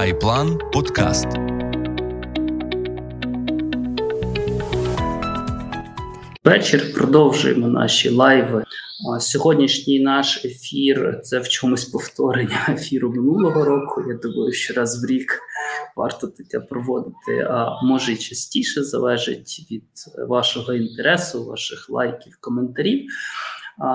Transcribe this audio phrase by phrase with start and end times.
[0.00, 1.26] Айплан Подкаст.
[6.44, 8.64] Вечір продовжуємо наші лайви.
[9.18, 14.04] Сьогоднішній наш ефір це в чомусь повторення ефіру минулого року.
[14.08, 15.40] Я думаю, що раз в рік
[15.96, 19.84] варто таке проводити, а може й частіше залежить від
[20.28, 23.06] вашого інтересу, ваших лайків, коментарів.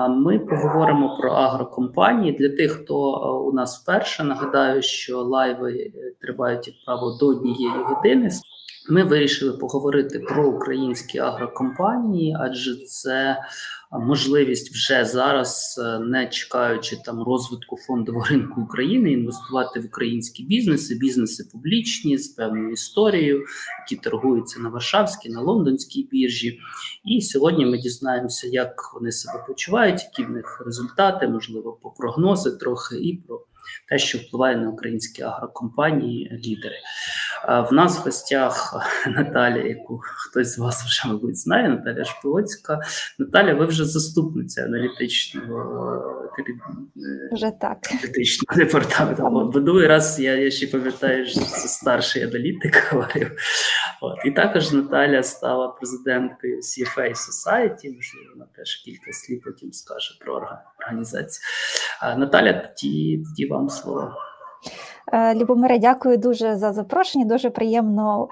[0.08, 2.32] Ми поговоримо про агрокомпанії.
[2.32, 2.98] Для тих, хто
[3.46, 8.30] у нас вперше нагадаю, що лайви е, тривають як право до однієї години.
[8.90, 13.36] Ми вирішили поговорити про українські агрокомпанії, адже це
[13.92, 20.94] можливість вже зараз, е, не чекаючи там розвитку фондового ринку України, інвестувати в українські бізнеси,
[20.94, 23.44] бізнеси публічні з певною історією,
[23.80, 26.58] які торгуються на Варшавській, на лондонській біржі.
[27.04, 32.50] І сьогодні ми дізнаємося, як вони себе почувають, які в них результати, можливо, по прогнози
[32.50, 33.44] трохи і про
[33.88, 36.76] те, що впливає на українські агрокомпанії, лідери.
[37.46, 38.74] В нас в гостях
[39.06, 42.80] Наталя, яку хтось з вас вже, мабуть, знає, Наталя Шпилоцька.
[43.18, 47.78] Наталя, ви вже заступниця аналітичного е, вже так.
[47.90, 49.60] аналітичного департаменту.
[49.60, 53.30] Другий раз я я ще пам'ятаю, що це старший аналітик говорив.
[54.00, 54.18] От.
[54.24, 60.48] І також Наталя стала президенткою CFA Society, можливо, вона теж кілька слів потім скаже про
[60.80, 61.42] організацію.
[62.16, 64.14] Наталя, тоді, тоді вам слово.
[65.12, 67.24] Е, Любомире, дякую дуже за запрошення.
[67.24, 68.28] Дуже приємно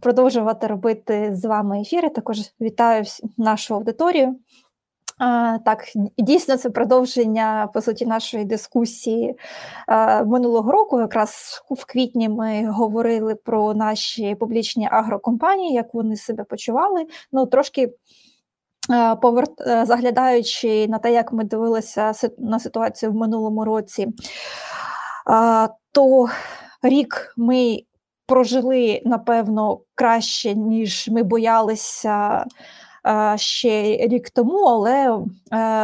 [0.00, 2.08] продовжувати робити з вами ефіри.
[2.08, 3.04] Також вітаю
[3.36, 4.36] нашу аудиторію.
[5.64, 5.84] Так,
[6.18, 9.34] дійсно, це продовження по суті нашої дискусії
[10.26, 11.00] минулого року.
[11.00, 17.06] Якраз в квітні ми говорили про наші публічні агрокомпанії, як вони себе почували.
[17.32, 17.92] Ну трошки.
[19.22, 24.08] Поверт заглядаючи на те, як ми дивилися на ситуацію в минулому році,
[25.92, 26.28] то
[26.82, 27.78] рік ми
[28.26, 32.44] прожили напевно краще, ніж ми боялися
[33.36, 35.18] ще рік тому, але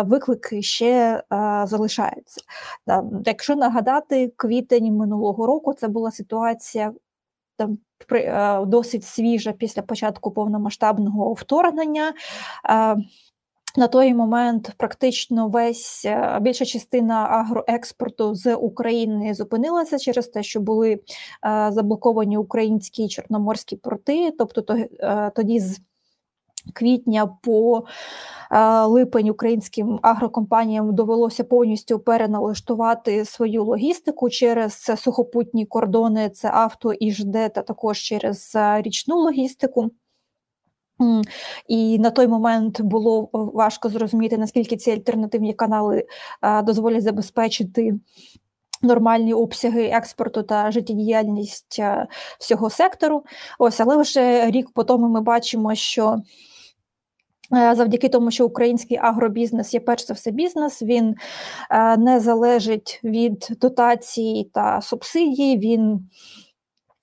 [0.02, 1.22] виклики ще
[1.64, 2.40] залишаються.
[3.26, 6.92] Якщо нагадати, квітень минулого року це була ситуація
[7.56, 7.78] там
[8.66, 12.12] досить свіжа після початку повномасштабного вторгнення.
[13.76, 20.60] На той момент практично весь е, більша частина агроекспорту з України зупинилася через те, що
[20.60, 21.00] були е,
[21.72, 24.30] заблоковані українські чорноморські порти.
[24.38, 25.80] Тобто, е, тоді з
[26.74, 27.84] квітня по
[28.86, 37.32] липень українським агрокомпаніям довелося повністю переналаштувати свою логістику через сухопутні кордони, це авто і ЖД,
[37.32, 38.52] та також через
[38.82, 39.90] річну логістику.
[41.68, 46.06] І на той момент було е, важко зрозуміти, наскільки ці альтернативні канали
[46.64, 47.94] дозволять забезпечити
[48.82, 52.06] нормальні обсяги експорту та життєдіяльність е,
[52.40, 53.24] всього сектору.
[53.58, 56.16] Ось, але вже рік по тому ми бачимо, що.
[57.52, 61.14] Е, завдяки тому, що український агробізнес є перш за все бізнес, він
[61.98, 65.58] не залежить від дотацій та субсидій.
[65.58, 66.08] Він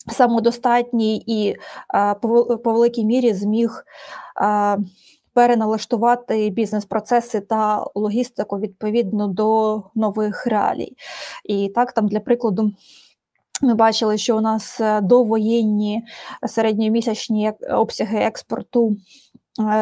[0.09, 1.55] самодостатній і
[2.63, 3.85] по великій мірі зміг
[5.33, 10.93] переналаштувати бізнес-процеси та логістику відповідно до нових реалій.
[11.45, 12.71] І так, там для прикладу.
[13.61, 16.03] Ми бачили, що у нас е, довоєнні
[16.47, 18.97] середньомісячні обсяги експорту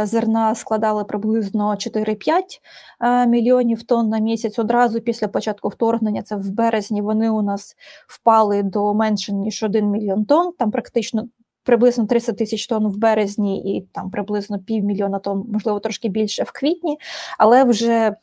[0.03, 2.41] зерна складали приблизно 4-5
[3.01, 4.59] е, мільйонів тонн на місяць.
[4.59, 7.75] Одразу після початку вторгнення, це в березні, вони у нас
[8.07, 10.53] впали до менше ніж 1 мільйон тонн.
[10.59, 11.27] Там практично
[11.63, 16.51] приблизно 300 тисяч тонн в березні і там приблизно півмільйона тонн, можливо, трошки більше в
[16.51, 16.97] квітні,
[17.37, 18.15] але вже е,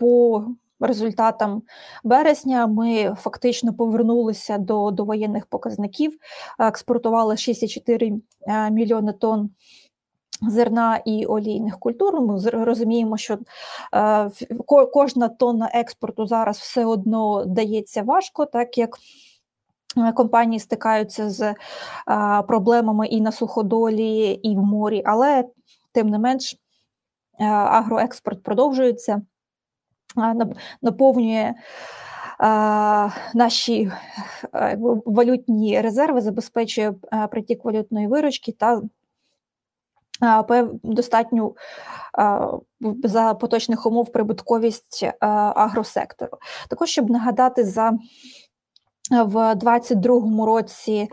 [0.00, 0.44] по
[0.82, 1.62] Результатам
[2.04, 6.18] березня ми фактично повернулися до довоєнних показників,
[6.58, 9.50] експортували 6,4 мільйони тонн
[10.48, 12.20] Зерна і олійних культур.
[12.20, 13.38] Ми розуміємо, що
[13.94, 14.30] е,
[14.92, 18.98] кожна тонна експорту зараз все одно дається важко, так як
[19.96, 21.54] е, компанії стикаються з е,
[22.48, 25.44] проблемами і на суходолі, і в морі, але
[25.92, 26.56] тим не менш
[27.40, 29.22] е, агроекспорт продовжується,
[30.18, 30.46] е,
[30.82, 31.54] наповнює.
[33.34, 33.90] Наші
[34.54, 36.94] е, валютні резерви забезпечує
[37.30, 38.82] притік валютної виручки та
[40.82, 41.56] достатню
[43.04, 46.38] за поточних умов прибутковість агросектору.
[46.68, 47.92] Також щоб нагадати, за
[49.10, 51.08] в 2022 році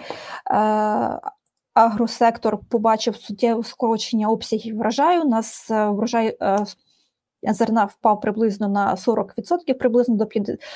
[1.73, 5.21] агросектор побачив суттєве скорочення обсягів врожаю.
[5.21, 6.37] У нас врожай
[7.43, 10.25] зерна впав приблизно на 40%, приблизно до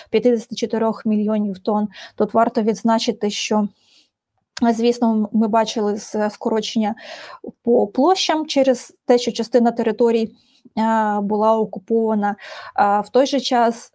[0.09, 1.88] 54 мільйонів тонн.
[2.15, 3.68] Тут варто відзначити, що
[4.62, 5.98] Звісно, ми бачили
[6.30, 6.96] скорочення
[7.64, 10.36] по площам через те, що частина територій
[11.22, 12.36] була окупована.
[13.06, 13.92] В той же час,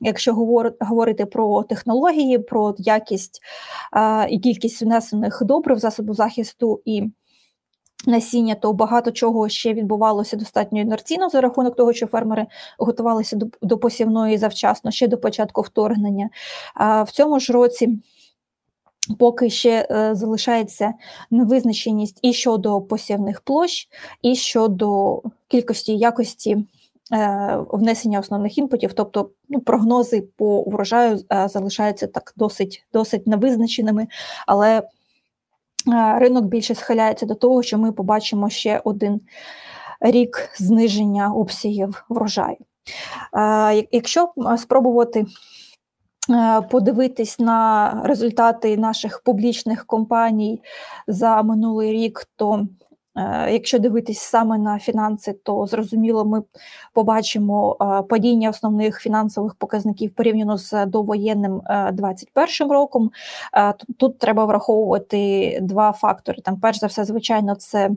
[0.00, 0.34] якщо
[0.80, 3.40] говорити про технології, про якість
[4.30, 7.10] і кількість внесених добрив, засобу захисту і
[8.06, 12.46] насіння, то багато чого ще відбувалося достатньо інерційно за рахунок того, що фермери
[12.78, 16.30] готувалися до, посівної завчасно ще до початку вторгнення.
[17.06, 17.98] В цьому ж році.
[19.18, 20.94] Поки ще е, залишається
[21.30, 23.88] невизначеність і щодо посівних площ,
[24.22, 26.56] і щодо кількості якості
[27.12, 34.06] е, внесення основних інпутів, тобто ну, прогнози по врожаю е, залишаються так досить досить невизначеними,
[34.46, 34.82] але
[36.18, 39.20] ринок більше схиляється до того, що ми побачимо ще один
[40.00, 42.56] рік зниження обсягів врожаю.
[43.92, 45.26] Якщо спробувати
[46.70, 50.62] подивитись на результати наших публічних компаній
[51.06, 52.66] за минулий рік, то
[53.16, 56.42] Е, якщо дивитись саме на фінанси, то зрозуміло, ми
[56.94, 61.60] побачимо е, падіння основних фінансових показників порівняно з довоєнним
[61.92, 63.10] 2021 е, роком.
[63.96, 66.38] Тут треба враховувати два фактори.
[66.44, 67.90] Там, перш за все, звичайно, це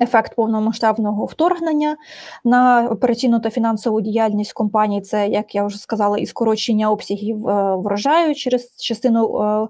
[0.00, 1.96] Ефект повномасштабного вторгнення
[2.44, 7.76] на операційну та фінансову діяльність компанії це, як я вже сказала, і скорочення обсягів е,
[7.76, 9.68] врожаю через частину е,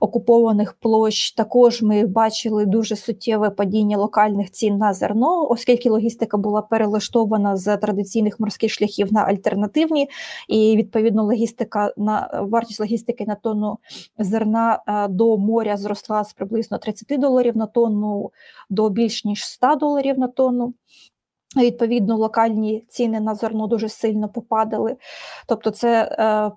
[0.00, 1.32] окупованих площ.
[1.32, 7.76] Також ми бачили дуже суттєве падіння локальних цін на зерно, оскільки логістика була перелаштована з
[7.76, 10.08] традиційних морських шляхів на альтернативні,
[10.48, 13.78] і відповідно логістика на вартість логістики на тонну
[14.18, 18.30] зерна е, до моря зросла з приблизно 30 доларів на тонну
[18.70, 20.74] до більш ніж 100 доларів на тонну.
[21.56, 24.96] Відповідно, локальні ціни на зерно дуже сильно попадали.
[25.46, 26.50] Тобто, це е,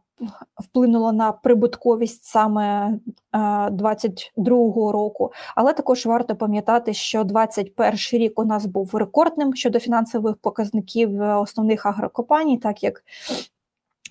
[0.63, 2.87] вплинуло на прибутковість саме
[3.33, 3.37] е,
[3.69, 5.31] 22-го року.
[5.55, 11.35] Але також варто пам'ятати, що 21 рік у нас був рекордним щодо фінансових показників е,
[11.35, 13.54] основних агрокомпаній, так як Е,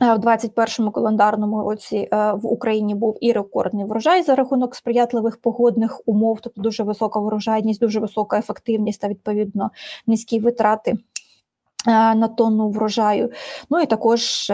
[0.01, 6.01] в 2021 календарному році е, в Україні був і рекордний врожай за рахунок сприятливих погодних
[6.07, 9.71] умов, тобто дуже висока врожайність, дуже висока ефективність та відповідно
[10.07, 13.31] низькі витрати е, на тонну врожаю.
[13.71, 14.47] Ну і також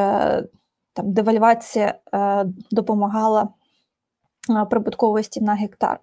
[0.93, 1.95] там девальвація
[2.71, 3.49] допомагала.
[4.71, 6.01] Прибутковості на гектар.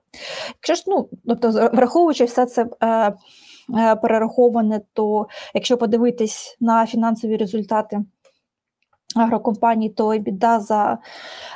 [0.47, 7.37] Якщо ж ну, тобто, враховуючи все це е, е, перераховане, то якщо подивитись на фінансові
[7.37, 8.05] результати
[9.23, 10.97] агрокомпаній, то біда за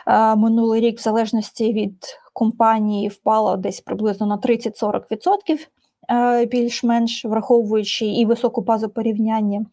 [0.07, 5.67] е, минулий рік, в залежності від компанії, впала десь приблизно на 30-40%.
[6.09, 9.65] Е, більш-менш враховуючи і високу базу порівняння,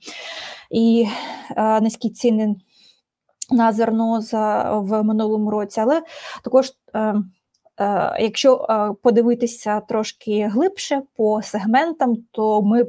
[0.70, 1.08] і
[1.56, 2.56] е, низькі ціни
[3.50, 6.02] на зерно за в минулому році, але
[6.44, 7.14] також е,
[8.20, 12.86] якщо е, подивитися трошки глибше по сегментам, то ми е,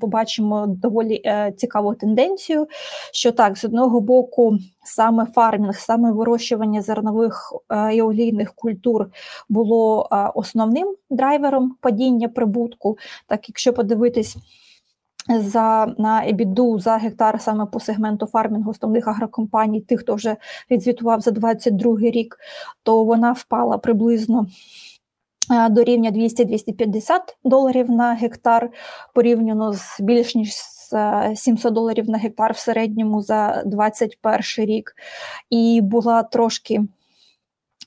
[0.00, 1.22] побачимо доволі
[1.56, 2.66] цікаву тенденцію,
[3.12, 7.52] що так, з одного боку, саме фармінг, саме вирощування зернових
[7.92, 9.06] і олійних культур
[9.48, 12.98] було основним драйвером падіння прибутку.
[13.26, 14.36] Так, якщо подивитись
[15.28, 20.36] за на ебіду за гектар саме по сегменту фармінгу основних агрокомпаній, тих, хто вже
[20.70, 22.36] відзвітував за 22 рік,
[22.82, 24.46] то вона впала приблизно.
[25.52, 28.70] Е, до рівня 200-250 доларів на гектар
[29.14, 30.52] порівняно з більш ніж
[31.34, 34.92] 700 е, доларів на гектар в середньому за 21 рік,
[35.50, 36.80] і була трошки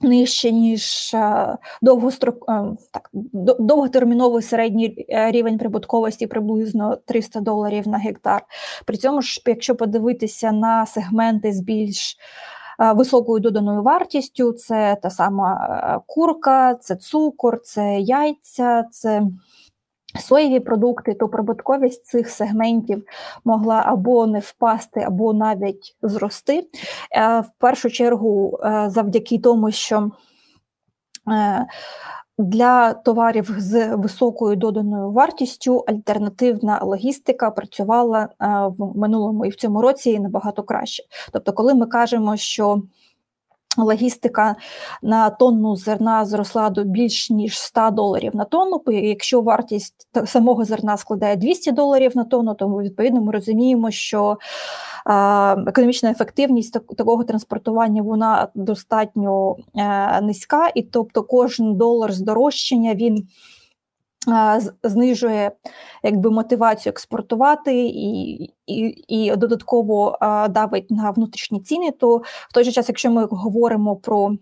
[0.02, 3.10] Нижче ніж е, довгострок е, так,
[3.60, 8.42] довготерміновий середній е, рівень прибутковості приблизно 300 доларів на гектар.
[8.86, 12.18] При цьому ж, якщо подивитися на сегменти з більш
[12.96, 19.22] високою доданою вартістю, це та сама курка, це цукор, це яйця, це
[20.20, 23.04] соєві продукти, то прибутковість цих сегментів
[23.46, 26.68] могла або не впасти, або навіть зрости.
[27.12, 30.12] Е, в першу чергу, е, завдяки тому, що
[31.32, 31.66] е,
[32.38, 38.30] для товарів з високою доданою вартістю альтернативна логістика працювала
[38.78, 41.04] в минулому і в цьому році набагато краще.
[41.34, 42.82] Тобто, коли ми кажемо, що
[43.78, 44.56] Логістика
[45.02, 48.82] на тонну зерна зросла до більш ніж 100 доларів на тонну.
[48.88, 54.38] Якщо вартість самого зерна складає 200 доларів на тонну, то відповідно ми розуміємо, що
[55.68, 63.28] економічна ефективність такого транспортування вона достатньо е, низька, і тобто кожен долар здорожчання він
[64.84, 65.52] Знижує
[66.04, 68.34] якби мотивацію експортувати і
[68.68, 70.18] і, і додатково
[70.50, 71.92] давить на внутрішні ціни.
[71.92, 72.18] То
[72.50, 74.38] в той же час, якщо ми говоримо про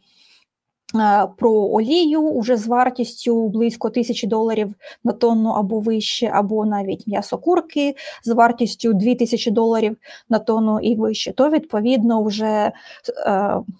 [0.95, 4.73] Е, про олію уже з вартістю близько тисячі доларів
[5.03, 9.97] на тонну або вище, або навіть м'ясо курки з вартістю 2000 доларів
[10.29, 12.71] на тонну і вище, то відповідно вже е,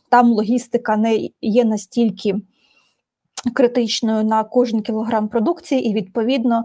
[0.10, 2.36] там логістика не є настільки.
[3.54, 6.64] Критичною на кожен кілограм продукції, і відповідно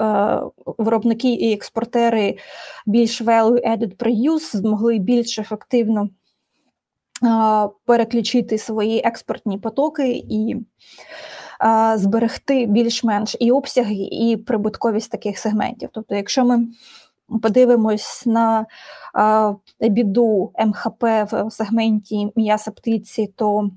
[0.00, 0.40] е,
[0.78, 2.38] виробники і експортери
[2.86, 6.08] більш value-added produce змогли більш ефективно
[7.84, 10.56] переключити свої експортні потоки і
[11.94, 15.88] зберегти більш-менш і обсяги, і прибутковість таких сегментів.
[15.92, 16.66] Тобто, якщо ми
[17.42, 18.66] подивимось на
[19.80, 23.70] біду МХП в сегменті м'яса птиці, то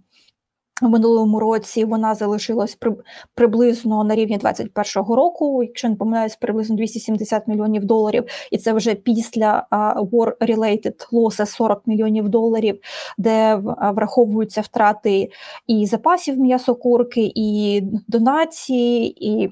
[0.81, 2.95] в минулому році вона залишилась при,
[3.35, 8.95] приблизно на рівні 2021 року, якщо не помиляюсь, приблизно 270 мільйонів доларів, і це вже
[8.95, 9.67] після
[10.11, 12.79] war-related losses 40 мільйонів доларів,
[13.17, 13.55] де
[13.95, 15.29] враховуються втрати
[15.67, 19.49] і запасів м'ясокурки, і донації, і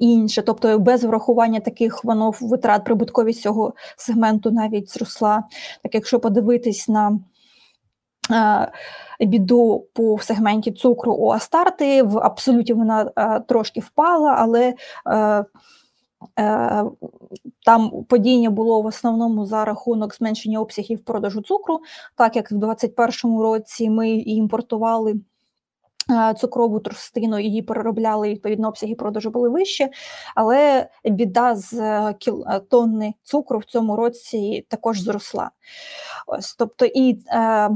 [0.00, 0.42] інше.
[0.42, 5.44] Тобто без врахування таких воно витрат прибутковість цього сегменту навіть зросла.
[5.82, 7.18] Так якщо подивитись на
[9.20, 12.02] біду по сегменті цукру у Астарти.
[12.02, 14.74] В абсолюті вона е, трошки впала, але
[15.08, 15.44] е,
[17.64, 21.80] там падіння було в основному за рахунок зменшення обсягів продажу цукру,
[22.16, 25.14] так як в 2021 році ми імпортували.
[26.36, 29.88] Цукрову трустину її переробляли, відповідно, обсяги продажу були вищі,
[30.34, 32.12] але біда з
[32.70, 35.50] тонни цукру в цьому році також зросла.
[36.26, 37.70] Ось, Тобто і е,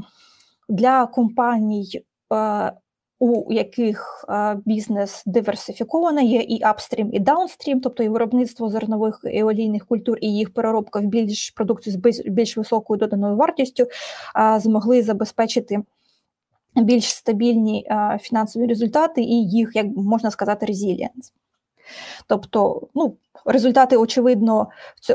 [0.71, 2.73] для компаній, е,
[3.19, 9.43] у яких е, бізнес диверсифікований, є і апстрім, і даунстрім, тобто і виробництво зернових і
[9.43, 13.87] олійних культур, і їх переробка в більш продукцію з більш високою доданою вартістю,
[14.59, 15.83] змогли забезпечити.
[16.77, 17.89] Більш стабільні
[18.21, 21.33] фінансові результати і їх, як можна сказати, резілієнс.
[22.27, 24.69] Тобто, ну, результати, очевидно,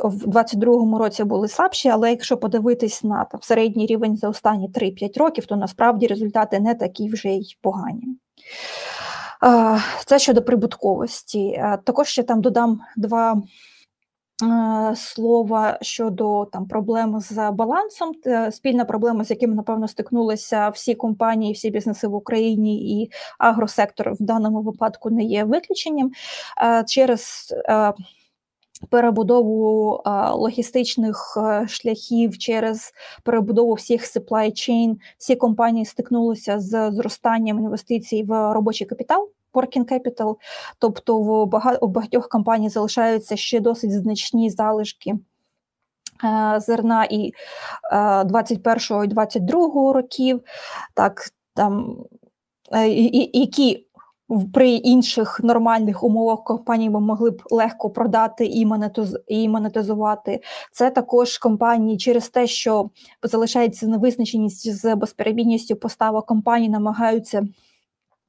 [0.03, 5.19] в 2022 році були слабші, але якщо подивитись на там, середній рівень за останні 3-5
[5.19, 8.17] років, то насправді результати не такі вже й погані.
[10.05, 11.63] Це щодо прибутковості.
[11.83, 13.41] Також ще там додам два
[14.95, 18.11] слова щодо там проблем з балансом.
[18.51, 24.23] Спільна проблема, з якими напевно стикнулися всі компанії, всі бізнеси в Україні і агросектор в
[24.23, 26.11] даному випадку не є виключенням
[26.63, 27.53] е, через.
[27.69, 27.93] Е,
[28.89, 30.01] перебудову
[30.33, 31.37] логістичних
[31.67, 39.29] шляхів через перебудову всіх supply chain, всі компанії стикнулися з зростанням інвестицій в робочий капітал
[39.55, 40.35] working capital,
[40.79, 41.45] тобто в
[41.87, 45.15] багатьох компаній залишаються ще досить значні залишки.
[46.23, 47.33] Е, зерна і
[48.25, 50.41] 21 е, і 22 років,
[50.93, 51.21] так
[51.53, 51.97] там
[52.71, 52.87] е,
[53.33, 53.85] які
[54.53, 58.45] при інших нормальних умовах компанії ми могли б легко продати
[59.27, 60.41] і монетизувати.
[60.71, 62.89] Це також компанії через те, що
[63.23, 67.47] залишається невизначеність з безперебійністю поставок компанії, намагаються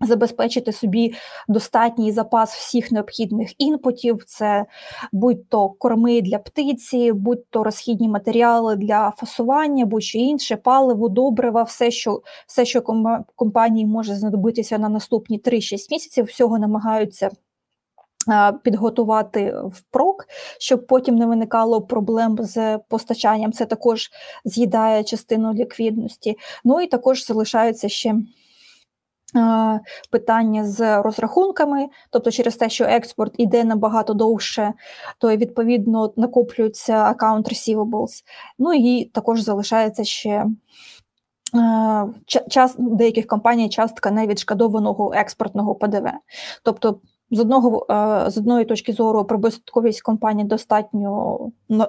[0.01, 1.15] Забезпечити собі
[1.49, 4.67] достатній запас всіх необхідних інпутів, це
[5.13, 12.23] будь-то корми для птиці, будь-то розхідні матеріали для фасування, будь-що інше, паливо, добрива, все, що
[12.47, 12.83] все, що
[13.37, 17.31] компанії може знадобитися на наступні 3-6 місяців, всього намагаються.
[18.63, 20.27] Підготувати впрок,
[20.59, 23.53] щоб потім не виникало проблем з постачанням.
[23.53, 24.11] Це також
[24.45, 26.37] з'їдає частину ліквідності.
[26.65, 28.15] Ну і також залишаються ще
[30.11, 34.73] питання з розрахунками, тобто через те, що експорт іде набагато довше,
[35.19, 38.23] то відповідно накоплюються аккаунт receivables.
[38.59, 40.47] Ну і також залишається ще.
[42.49, 46.07] Час деяких компаній частка невідшкодованого експортного ПДВ.
[46.63, 51.39] Тобто з одного е, з одної точки зору прибутковість компанії достатньо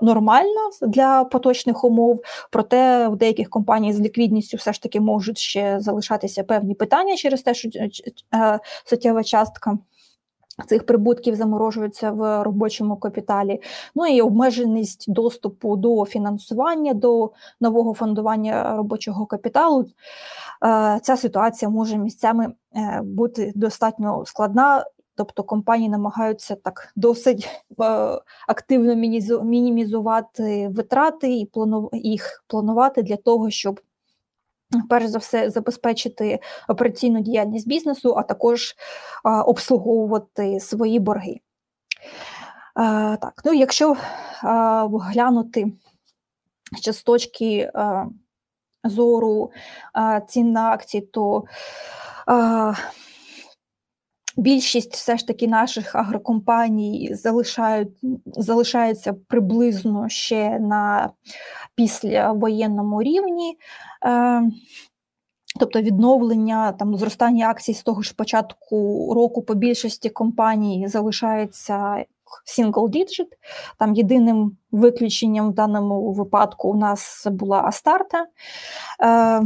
[0.01, 5.79] нормальна для поточних умов, проте в деяких компаній з ліквідністю все ж таки можуть ще
[5.79, 7.89] залишатися певні питання через те, що е,
[8.35, 9.77] е, суттєва частка.
[10.67, 13.61] Цих прибутків заморожуються в робочому капіталі,
[13.95, 19.85] ну і обмеженість доступу до фінансування, до нового фондування робочого капіталу.
[21.01, 22.53] Ця ситуація може місцями
[23.03, 24.83] бути достатньо складна
[25.17, 27.49] Тобто компанії намагаються так досить
[27.81, 27.83] е,
[28.47, 28.95] активно
[29.43, 31.49] мінімізувати витрати і
[31.93, 33.81] їх планувати для того, щоб
[34.89, 38.75] Перш за все, забезпечити операційну діяльність бізнесу, а також
[39.23, 41.39] обслуговувати свої борги.
[43.21, 43.95] Так, ну Якщо
[44.43, 45.71] а, глянути
[46.81, 47.71] ще з точки
[48.83, 49.51] зору
[50.27, 51.43] цін на акції, то
[54.37, 57.89] більшість все ж таки наших агрокомпаній залишають,
[58.25, 61.09] залишаються приблизно ще на
[61.75, 63.57] післявоєнному рівні.
[64.05, 64.41] Е,
[65.59, 72.05] Тобто відновлення там зростання акцій з того ж початку року по більшості компаній залишається
[72.57, 73.27] single digit.
[73.77, 78.25] Там єдиним виключенням в даному випадку у нас була Астарта,
[79.03, 79.41] е,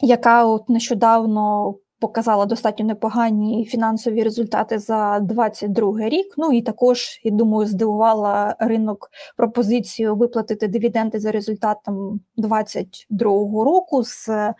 [0.00, 6.34] яка от нещодавно показала достатньо непогані фінансові результати за 2022 рік.
[6.36, 13.30] Ну і також, я думаю, здивувала ринок пропозицію виплатити дивіденди за результатом 2022
[13.64, 14.54] року з е,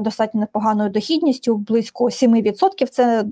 [0.00, 2.86] достатньо непоганою дохідністю, близько 7%.
[2.90, 3.24] Це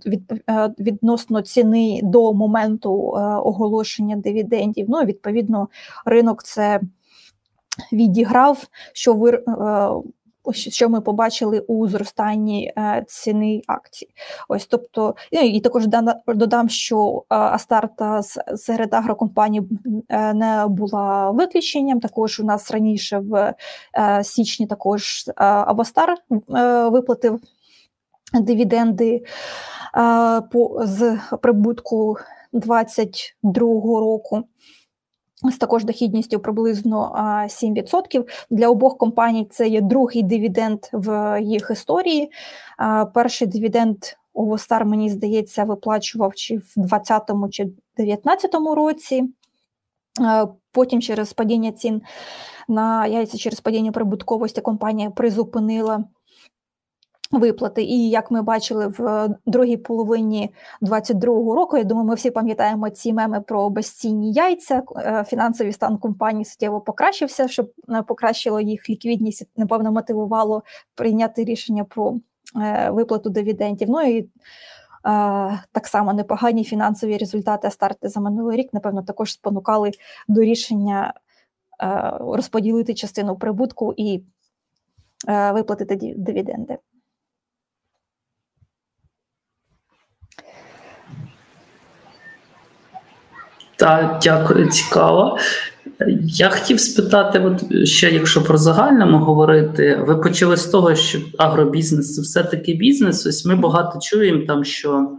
[0.51, 4.87] е, відносно ціни до моменту е, оголошення дивідендів.
[4.89, 5.69] Ну, відповідно,
[6.05, 6.81] ринок це
[7.93, 9.45] відіграв, що ви
[10.53, 14.09] що ми побачили у зростанні е, ціни акцій.
[14.49, 15.87] Ось тобто, ну, і також
[16.27, 18.23] додам, що е, Астарта
[18.57, 19.63] серед агрокомпаній
[20.09, 22.01] е, не була виключенням.
[22.01, 23.55] Також у нас раніше в
[24.23, 26.15] січні також Авостар
[26.91, 27.41] виплатив
[28.33, 29.25] дивіденди
[30.85, 32.17] з прибутку
[32.53, 34.45] 2022 року
[35.43, 37.13] з також дохідністю приблизно
[37.49, 38.29] 7%.
[38.51, 42.31] Для обох компаній це є другий дивіденд в їх історії.
[43.15, 43.97] Перший дивіденд
[44.33, 49.25] у Востар, мені здається, виплачував чи в 2020 чи 2019 році.
[50.73, 52.03] Потім через падіння цін
[52.69, 56.05] на яйця через падіння прибутковості компанія призупинила
[57.31, 62.91] Виплати, і як ми бачили в другій половині 22-го року, я думаю, ми всі пам'ятаємо
[62.91, 64.83] ці меми про безцінні яйця.
[64.97, 70.63] Е, фінансовий стан компанії суттєво покращився, щоб е, покращило їх ліквідність, напевно, мотивувало
[70.95, 72.17] прийняти рішення про
[72.57, 73.91] е, виплату дивідендів.
[73.91, 74.29] Ну і
[75.73, 79.91] так само непогані фінансові результати старти за минулий рік, напевно, також спонукали
[80.29, 81.15] до рішення
[82.21, 84.23] розподілити частину прибутку і
[85.53, 86.79] виплатити дивіденди.
[93.79, 95.39] Так, дякую, цікаво.
[96.27, 102.15] Я хотів спитати, от ще якщо про загальному говорити, ви почали з того, що агробізнес
[102.15, 103.27] це все-таки бізнес.
[103.27, 105.19] Ось ми багато чуємо там, що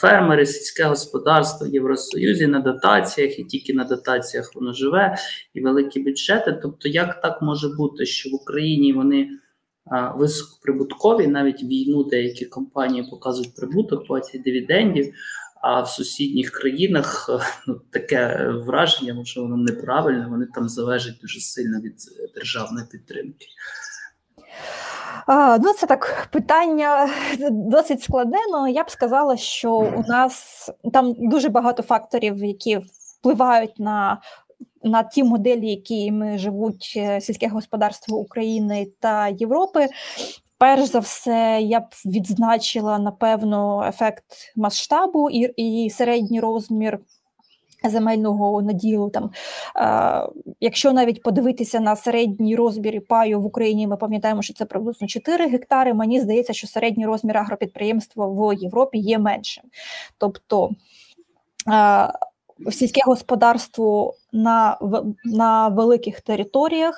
[0.00, 5.16] фермери, сільське господарство в Євросоюзі на дотаціях, і тільки на дотаціях воно живе,
[5.54, 6.58] і великі бюджети.
[6.62, 9.28] Тобто, як так може бути, що в Україні вони
[10.16, 15.14] високоприбуткові, навіть війну деякі компанії показують прибуток, платять дивідендів.
[15.62, 21.40] А в сусідніх країнах е, ну таке враження, може воно неправильне, вони там залежать дуже
[21.40, 21.94] сильно від
[22.34, 23.46] державної підтримки.
[25.26, 27.10] А, Ну, це так питання
[27.50, 28.38] досить складне.
[28.54, 32.80] але Я б сказала, що у нас там дуже багато факторів, які
[33.18, 34.20] впливають на
[34.82, 39.88] на ті моделі, які ми живуть е, сільське господарство України та Європи.
[40.60, 44.24] Перш за все, я б відзначила напевно ефект
[44.56, 46.98] масштабу і і середній розмір
[47.84, 49.10] земельного наділу.
[49.10, 49.30] Там,
[49.76, 50.28] е,
[50.60, 55.46] Якщо навіть подивитися на середній розмір паю в Україні, ми пам'ятаємо, що це приблизно 4
[55.46, 55.94] гектари.
[55.94, 59.64] Мені здається, що середній розмір агропідприємства в Європі є меншим.
[60.18, 60.70] Тобто
[61.68, 62.12] е,
[62.70, 64.78] сільське господарство на
[65.24, 66.94] на великих територіях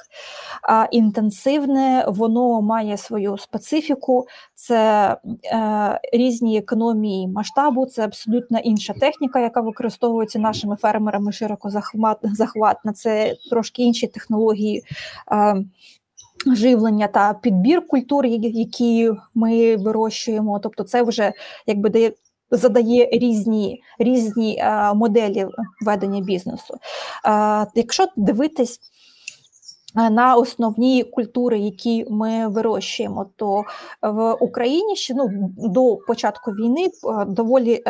[0.63, 9.41] а, інтенсивне, воно має свою специфіку, це е, різні економії масштабу, це абсолютно інша техніка,
[9.41, 11.71] яка використовується нашими фермерами широко
[12.23, 14.83] захватна, це трошки інші технології.
[15.33, 15.65] Е,
[16.47, 21.33] Живлення та підбір культур, які ми вирощуємо, тобто це вже
[21.67, 22.13] якби дає
[22.53, 25.47] задає різні різні е, моделі
[25.81, 26.75] ведення бізнесу.
[27.29, 28.81] Е, якщо дивитись
[29.99, 33.63] е, на основні культури, які ми вирощуємо, то
[34.03, 36.91] в Україні ще ну, до початку війни
[37.27, 37.83] доволі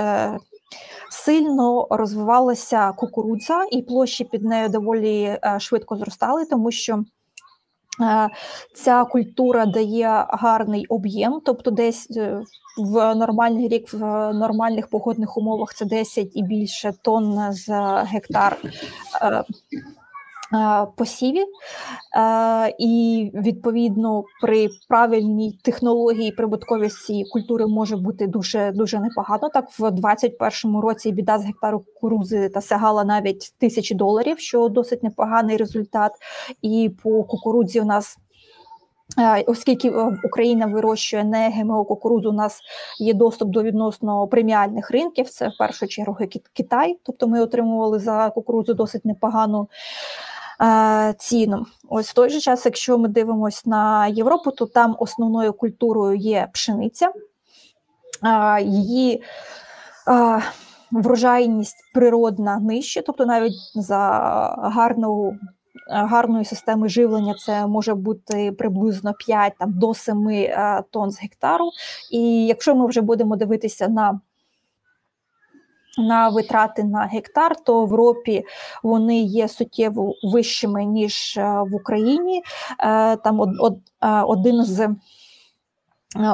[1.11, 7.05] сильно розвивалася кукурудза, і площі під нею доволі швидко зростали, тому що
[8.75, 12.43] Ця культура дає гарний об'єм, тобто десь е,
[12.79, 17.69] в нормальний рік, в нормальних погодних умовах це 10 і більше тонн з
[18.05, 18.57] гектар.
[20.55, 21.45] Е, Посіві,
[22.79, 29.49] і відповідно при правильній технології прибутковості культури може бути дуже дуже непогано.
[29.49, 35.03] Так в 2021 році біда з гектару кукурузи та сягала навіть тисячі доларів, що досить
[35.03, 36.13] непоганий результат.
[36.63, 38.19] І по кукурудзі у нас
[39.19, 42.61] Е, оскільки е, Україна вирощує не ГМО кукурудзу, у нас
[42.99, 45.29] є доступ до відносно преміальних ринків.
[45.29, 46.17] Це в першу чергу
[46.53, 46.99] Китай.
[47.03, 50.32] Тобто ми отримували за кукурудзу досить непогану е,
[51.19, 51.67] ціну.
[51.89, 56.49] Ось в той же час, якщо ми дивимося на Європу, то там основною культурою є
[56.53, 57.13] пшениця,
[58.63, 59.23] її
[60.91, 63.99] врожайність природна нижча, тобто навіть за
[64.63, 65.39] гарну
[65.89, 71.21] Е, гарної системи живлення це може бути приблизно 5 там, до 7 е, тонн з
[71.21, 71.71] гектару.
[72.11, 74.21] І якщо ми вже будемо дивитися на
[75.99, 78.45] на витрати на гектар, то в Європі
[78.83, 82.43] вони є суттєво вищими ніж е, в Україні.
[83.25, 83.41] Там
[84.27, 84.89] один з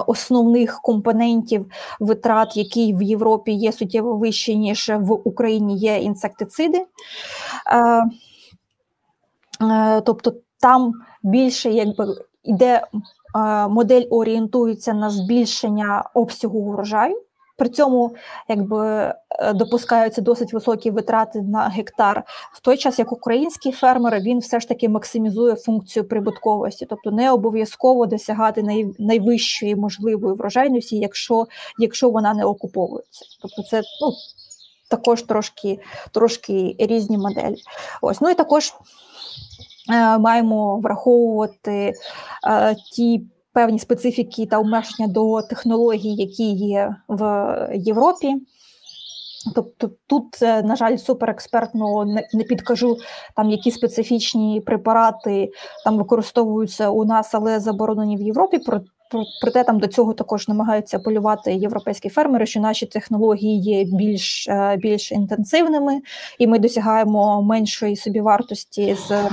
[0.06, 6.86] основних компонентів витрат, які в Європі є суттєво вищі ніж в Україні, є інсектициди.
[9.62, 10.92] Е, тобто там
[11.22, 12.06] більше якби
[12.44, 12.82] йде
[13.36, 17.22] е, модель орієнтується на збільшення обсягу урожаю.
[17.58, 18.14] При цьому
[18.48, 19.14] якби е,
[19.52, 22.24] допускаються досить високі витрати на гектар.
[22.52, 27.32] В той час, як український фермер, він все ж таки максимізує функцію прибутковості, тобто не
[27.32, 31.46] обов'язково досягати най, найвищої можливої врожайності, якщо
[31.78, 33.24] якщо вона не окуповується.
[33.42, 34.12] Тобто, це ну
[34.90, 35.78] також трошки
[36.12, 37.56] трошки різні моделі.
[38.02, 38.72] Ось ну і також.
[39.92, 41.92] Е, маємо враховувати
[42.48, 48.34] е, ті певні специфіки та обмеження до технологій, які є в Європі.
[49.54, 52.96] Тобто тут, е, на жаль, суперекспертно не, підкажу
[53.36, 55.50] там, які специфічні препарати
[55.84, 58.58] там використовуються у нас, але заборонені в Європі.
[58.58, 58.80] Про,
[59.10, 64.48] про, проте там до цього також намагаються полювати європейські фермери, що наші технології є більш
[64.78, 66.00] більш інтенсивними,
[66.38, 69.30] і ми досягаємо меншої собівартості з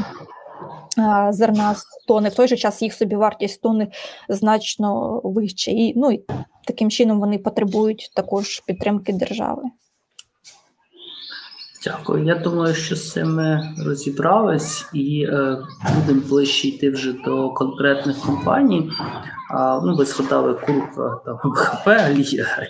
[1.29, 3.87] зерна з тони, в той же час їх собівартість тони
[4.29, 5.71] значно вища.
[5.71, 6.21] І ну, і
[6.67, 9.61] таким чином вони потребують також підтримки держави.
[11.85, 12.25] Дякую.
[12.25, 15.57] Я думаю, що з цим ми розібрались і е,
[15.95, 18.91] будемо ближче йти вже до конкретних компаній.
[19.51, 21.85] А, ну, Ви згадали курка там БХП,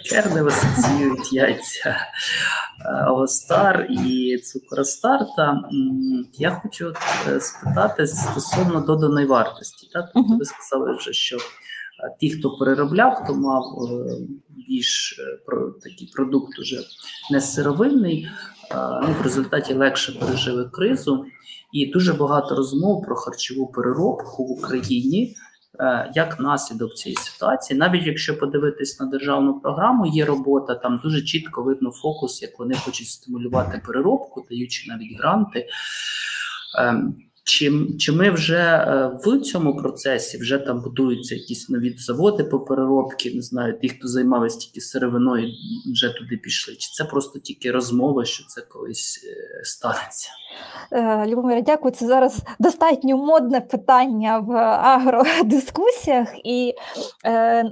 [0.09, 1.95] Керни асоціюють яйця
[3.07, 5.61] Авостар і Цукростарта.
[6.33, 6.93] Я хочу
[7.27, 9.89] е, спитати стосовно доданої вартості.
[9.93, 10.05] Так?
[10.13, 11.37] Тобто ви сказали вже, що
[12.19, 14.17] ті, хто переробляв, хто мав е,
[14.69, 16.79] більш е, такий продукт уже
[17.31, 18.27] не сировинний,
[19.01, 21.25] ну, в результаті легше пережили кризу.
[21.73, 25.35] І дуже багато розмов про харчову переробку в Україні.
[25.79, 31.21] Е, як наслідок цієї ситуації, навіть якщо подивитись на державну програму, є робота, там дуже
[31.21, 35.67] чітко видно фокус, як вони хочуть стимулювати переробку, даючи навіть гранти.
[37.47, 42.59] Чи чи ми вже е, в цьому процесі вже там будуються якісь нові заводи по
[42.59, 43.35] переробці?
[43.35, 45.51] Не знаю, ті, хто займалися тільки сировиною,
[45.93, 46.75] вже туди пішли?
[46.75, 50.29] Чи це просто тільки розмова, що це колись е, станеться?
[50.91, 51.93] Е, Любомира, дякую.
[51.93, 56.73] Це зараз достатньо модне питання в агродискусіях, і,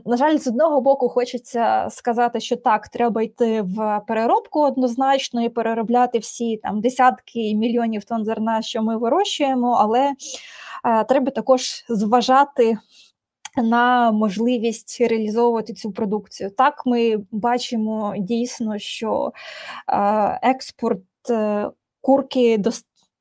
[0.05, 5.49] на жаль, з одного боку хочеться сказати, що так, треба йти в переробку однозначно і
[5.49, 10.13] переробляти всі там десятки мільйонів тонн зерна, що ми вирощуємо бачимо, але
[10.86, 12.78] е, треба також зважати.
[13.56, 16.49] На можливість реалізовувати цю продукцію.
[16.49, 19.32] Так, ми бачимо дійсно, що
[19.88, 21.69] е, експорт е,
[22.02, 22.63] курки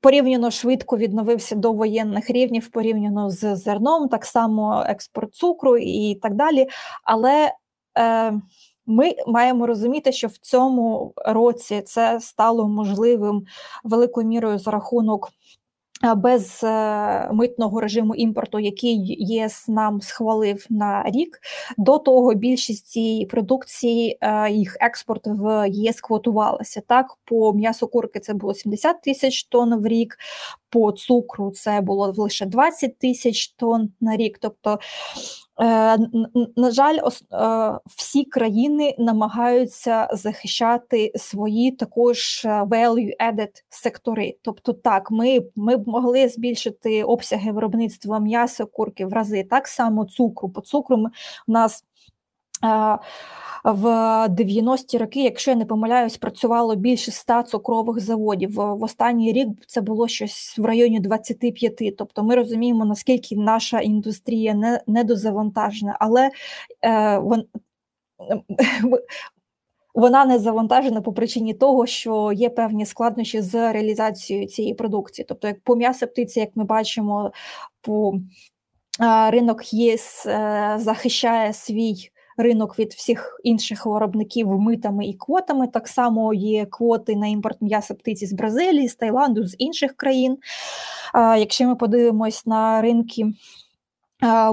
[0.01, 6.35] порівняно швидко відновився до воєнних рівнів порівняно з зерном, так само експорт цукру і так
[6.35, 6.67] далі.
[7.05, 7.53] Але
[8.87, 13.45] ми маємо розуміти, що в цьому році це стало можливим
[13.85, 15.29] великою мірою за рахунок
[16.17, 21.41] без е, митного режиму імпорту, який ЄС нам схвалив на рік.
[21.79, 26.83] До того більшість цієї продукції е, їх експорт в ЄС квотувалося.
[26.87, 30.17] Так, по м'ясу курки це було 70 тисяч тонн в рік,
[30.71, 34.39] по цукру це було лише 20 тисяч тонн на рік.
[34.41, 34.79] Тобто
[36.57, 44.37] на жаль, е, всі країни намагаються захищати свої також е, value-added сектори.
[44.43, 50.05] Тобто, так, ми ми б могли збільшити обсяги виробництва м'яса, курки в рази так само
[50.05, 50.49] цукру.
[50.49, 51.07] По цукру
[51.49, 51.85] у нас
[53.65, 53.87] в
[54.29, 58.55] 90-ті роки, якщо я не помиляюсь, працювало більше 100 цукрових заводів.
[58.55, 61.97] В останній рік це було щось в районі 25.
[61.99, 66.31] Тобто ми розуміємо, наскільки наша індустрія не недозавантажена, але
[66.85, 67.45] е, вон,
[69.95, 75.27] вона не завантажена по причині того, що є певні складнощі з реалізацією цієї продукції.
[75.29, 77.33] Тобто, як по м'ясо птиці, як ми бачимо,
[77.81, 78.15] по
[79.31, 82.11] ринок ЄС е, захищає свій
[82.43, 85.69] ринок від всіх інших виробників митами і квотами.
[85.69, 90.39] Так само є квоти на імпорт м'яса птиці з Бразилії, з Таїланду, з інших країн.
[91.15, 93.27] Якщо ми подивимось на ринки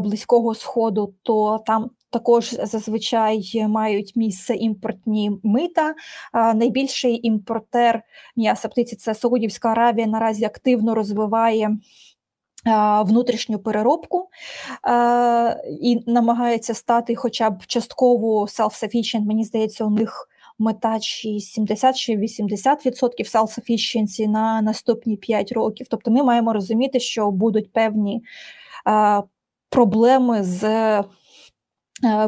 [0.02, 5.96] Близького Сходу, то там також зазвичай мають місце імпортні мита.
[6.56, 8.02] Найбільший імпортер
[8.36, 10.08] м'яса птиці це Саудівська Аравія.
[10.08, 11.78] Наразі активно розвиває
[13.06, 14.30] внутрішню переробку
[15.82, 20.28] і намагається стати хоча б частково self-sufficient, Мені здається, у них
[20.60, 22.76] мета чи 70 чи 80%
[23.18, 25.88] self-sufficiency на наступні 5 років.
[25.90, 28.24] Тобто ми маємо розуміти, що будуть певні
[29.70, 31.04] проблеми з Е,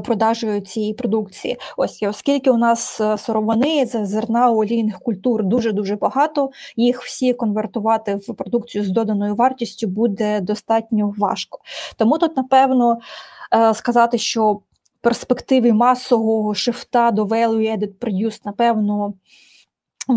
[0.03, 1.57] продажею цієї продукції.
[1.77, 7.33] Ось оскільки у нас е, сировини з зерна олійних культур дуже дуже багато, їх всі
[7.33, 11.59] конвертувати в продукцію з доданою вартістю буде достатньо важко.
[11.97, 12.99] Тому тут, напевно,
[13.55, 14.59] е, сказати, що
[15.01, 19.13] перспективи масового шифта до value added produce, напевно,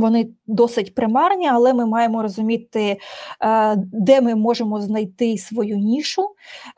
[0.00, 2.98] вони досить примарні, але ми маємо розуміти,
[3.40, 6.22] е, де ми можемо знайти свою нішу,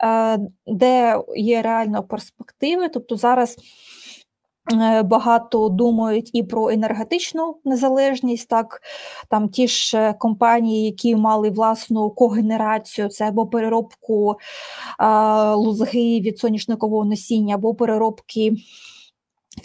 [0.03, 2.89] е, де є реально перспективи.
[2.89, 3.57] Тобто зараз
[4.73, 8.81] е, багато думають і про енергетичну незалежність, так
[9.29, 14.35] там ті ж компанії, які мали власну когенерацію, це або переробку
[15.55, 18.53] лузги від соняшникового насіння, або переробки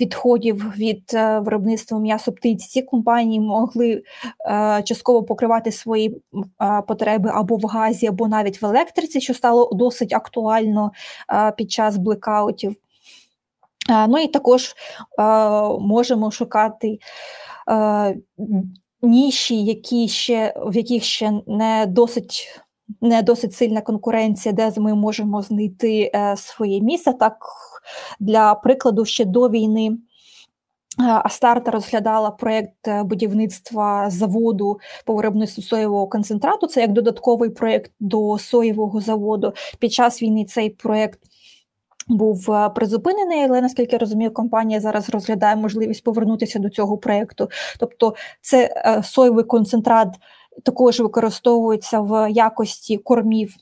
[0.01, 4.03] відходів від е, виробництва м'ясо птиці, ці компанії могли
[4.51, 6.23] е, частково покривати свої
[6.63, 10.93] е, потреби або в газі, або навіть в електриці, що стало досить актуально
[11.57, 12.77] під час блекаутів.
[14.09, 14.75] Ну і також
[15.81, 16.99] можемо шукати
[19.03, 22.61] ніші, які ще в яких ще не досить
[23.01, 27.13] не досить сильна конкуренція, де ми можемо знайти своє місце.
[27.13, 27.37] Так
[28.21, 29.99] для прикладу, ще до війни.
[31.01, 36.67] Е, Астарта розглядала проєкт е, будівництва заводу по виробництву соєвого концентрату.
[36.67, 39.53] Це як додатковий проєкт до соєвого заводу.
[39.79, 41.21] Під час війни цей проєкт
[42.09, 47.49] був е, призупинений, але наскільки я розумію, компанія зараз розглядає можливість повернутися до цього проєкту.
[47.79, 48.71] Тобто, це
[49.05, 50.09] соєвий концентрат
[50.63, 53.55] також використовується в якості кормів.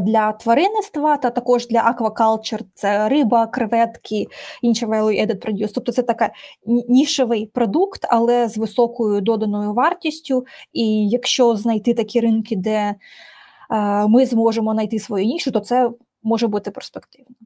[0.00, 4.26] Для тваринництва та також для аквакалчер це риба, креветки,
[4.62, 5.70] інші value added produce.
[5.74, 6.30] Тобто це така
[6.88, 10.46] нішевий продукт, але з високою доданою вартістю.
[10.72, 12.94] І якщо знайти такі ринки, де
[14.08, 15.90] ми зможемо знайти свою нішу, то це
[16.22, 17.36] може бути перспективно.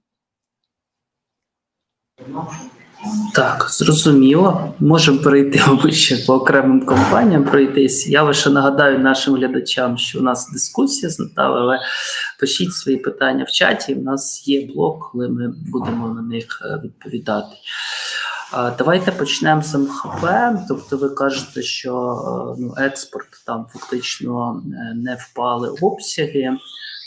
[3.35, 4.75] Так, зрозуміло.
[4.81, 5.61] Можемо перейти
[5.93, 8.09] ще по окремим компаніям пройтись.
[8.09, 11.79] Я лише нагадаю нашим глядачам, що у нас дискусія з Наталею, але
[12.41, 13.95] пишіть свої питання в чаті.
[13.95, 17.57] У нас є блок, коли ми будемо на них е, відповідати.
[18.79, 20.27] Давайте почнемо з МХП.
[20.69, 26.57] Тобто, ви кажете, що е, ну, експорт там фактично е, не впали обсяги.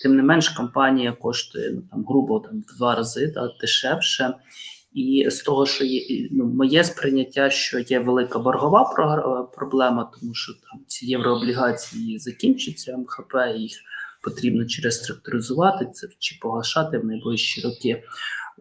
[0.03, 4.33] Тим не менш, компанія коштує ну, там грубо там в два рази да, дешевше.
[4.93, 8.83] І з того, що є ну, моє сприйняття, що є велика боргова
[9.55, 13.77] проблема, тому що там ці єврооблігації закінчаться, МХП їх
[14.23, 18.03] потрібно через структуризувати це чи погашати в найближчі роки.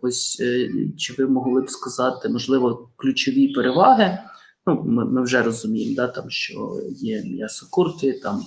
[0.03, 4.18] Ось е, чи ви могли б сказати, можливо, ключові переваги?
[4.66, 8.42] Ну, ми ми вже розуміємо, да, там що є м'ясокурки, там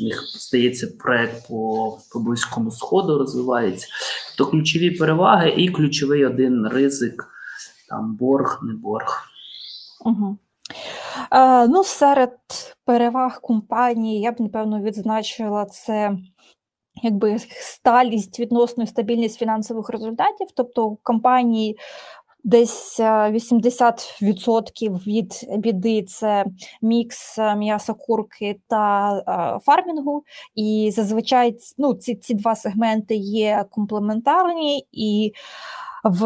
[0.00, 3.86] у них здається проект по, по близькому сходу розвивається.
[4.38, 7.28] То ключові переваги і ключовий один ризик,
[7.88, 9.22] там борг, не борг.
[10.04, 10.38] Угу.
[11.32, 12.36] Е, ну, серед
[12.84, 16.16] переваг компанії я б напевно відзначила це.
[17.02, 21.78] Якби сталість відносно стабільність фінансових результатів, тобто компанії
[22.44, 26.44] Десь 80% е, від біди це
[26.82, 30.24] мікс е, м'яса курки та е, фармінгу.
[30.54, 35.32] І зазвичай ну, ці ці два сегменти є комплементарні і.
[36.04, 36.24] В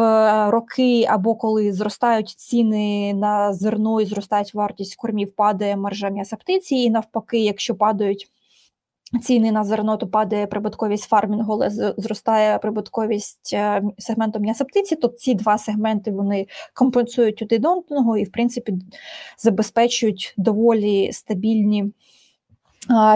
[0.51, 6.75] роки або коли зростають ціни на зерно і зростають вартість кормів, падає маржа м'яса птиці,
[6.75, 8.31] і навпаки, якщо падають
[9.21, 15.07] ціни на зерно, то падає прибутковість фармінгу, але зростає прибутковість е, сегменту м'яса птиці, то
[15.07, 18.73] ці два сегменти вони компенсують один одного і, в принципі,
[19.37, 21.91] забезпечують доволі стабільні.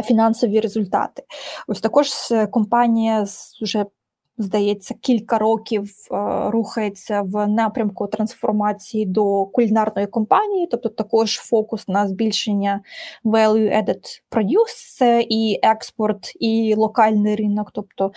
[0.03, 1.23] Фінансові результати.
[1.67, 2.07] Ось також
[2.51, 3.25] компанія
[3.61, 3.85] вже
[4.39, 6.15] здається, кілька років е,
[6.49, 12.81] рухається в напрямку трансформації до кулінарної компанії, тобто також фокус на збільшення
[13.25, 17.71] value-added produce, це і експорт, і локальний ринок.
[17.73, 18.11] Тобто,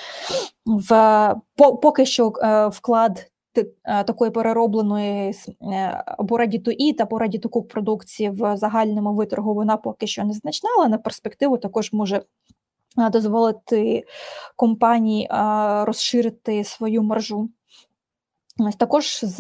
[0.66, 3.28] в поки що е, вклад.
[3.84, 6.36] Е, такої переробленої або
[6.98, 11.92] або ready to продукції в загальному виторгу вона поки що незначна, але на перспективу також
[11.92, 12.22] може
[12.96, 14.04] дозволити
[14.56, 15.28] компанії
[15.84, 17.48] розширити свою маржу.
[18.78, 19.36] Також з,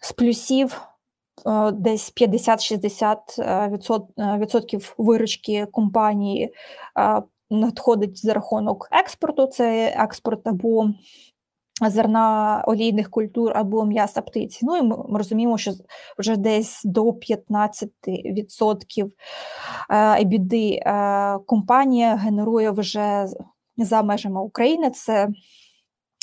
[0.00, 0.80] з плюсів
[1.72, 6.54] десь 50-60% відсотків виручки компанії
[7.50, 10.90] надходить за рахунок експорту, це експорт або
[11.80, 14.58] зерна олійних культур або м'яса птиці.
[14.62, 15.72] Ну і ми, розуміємо, що
[16.18, 19.10] вже десь до 15%
[20.20, 23.26] ебіди е, компанія генерує вже
[23.76, 24.90] за межами України.
[24.90, 25.28] Це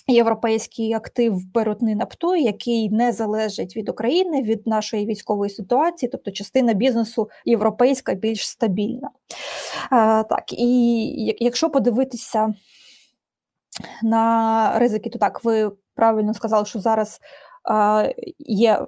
[0.07, 6.73] Європейський актив Берутни Напту, який не залежить від України, від нашої військової ситуації, тобто частина
[6.73, 9.09] бізнесу європейська більш стабільна.
[9.89, 12.53] А, Так, і якщо подивитися
[14.03, 17.19] на ризики, то так, ви правильно сказали, що зараз
[18.39, 18.85] є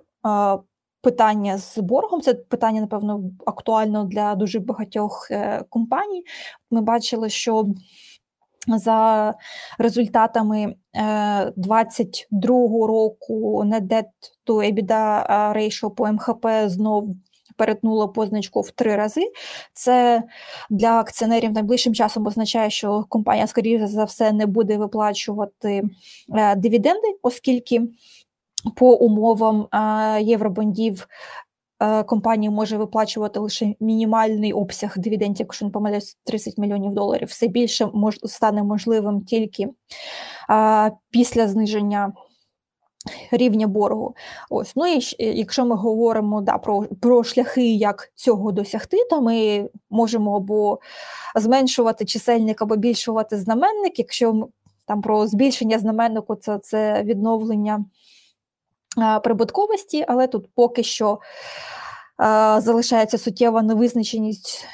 [1.01, 2.21] питання з боргом.
[2.21, 6.23] Це питання, напевно, актуально для дуже багатьох е, компаній.
[6.71, 7.65] Ми бачили, що
[8.67, 9.33] за
[9.77, 10.75] результатами
[11.55, 14.09] 2022 е, року net debt
[14.45, 17.15] to EBITDA ratio по МХП знов
[17.57, 19.31] перетнула позначку в три рази.
[19.73, 20.23] Це
[20.69, 25.83] для акціонерів найближчим часом означає, що компанія, скоріше за все, не буде виплачувати
[26.35, 27.81] е, дивіденди, оскільки
[28.75, 31.07] по умовам е, євробондів.
[31.79, 37.27] Е, компанія може виплачувати лише мінімальний обсяг дивідендів, якщо не помиляюсь, 30 мільйонів доларів.
[37.27, 39.67] Все більше мож, стане можливим тільки
[40.49, 42.13] а, після зниження
[43.31, 44.15] рівня боргу.
[44.49, 49.69] Ось, ну і якщо ми говоримо да, про про шляхи, як цього досягти, то ми
[49.89, 50.79] можемо або
[51.35, 53.99] зменшувати чисельник, або більшувати знаменник.
[53.99, 54.47] Якщо
[54.85, 57.85] там про збільшення знаменнику, це, це відновлення
[59.23, 61.19] прибутковості, але тут поки що.
[62.57, 64.67] Залишається суттєва невизначеність,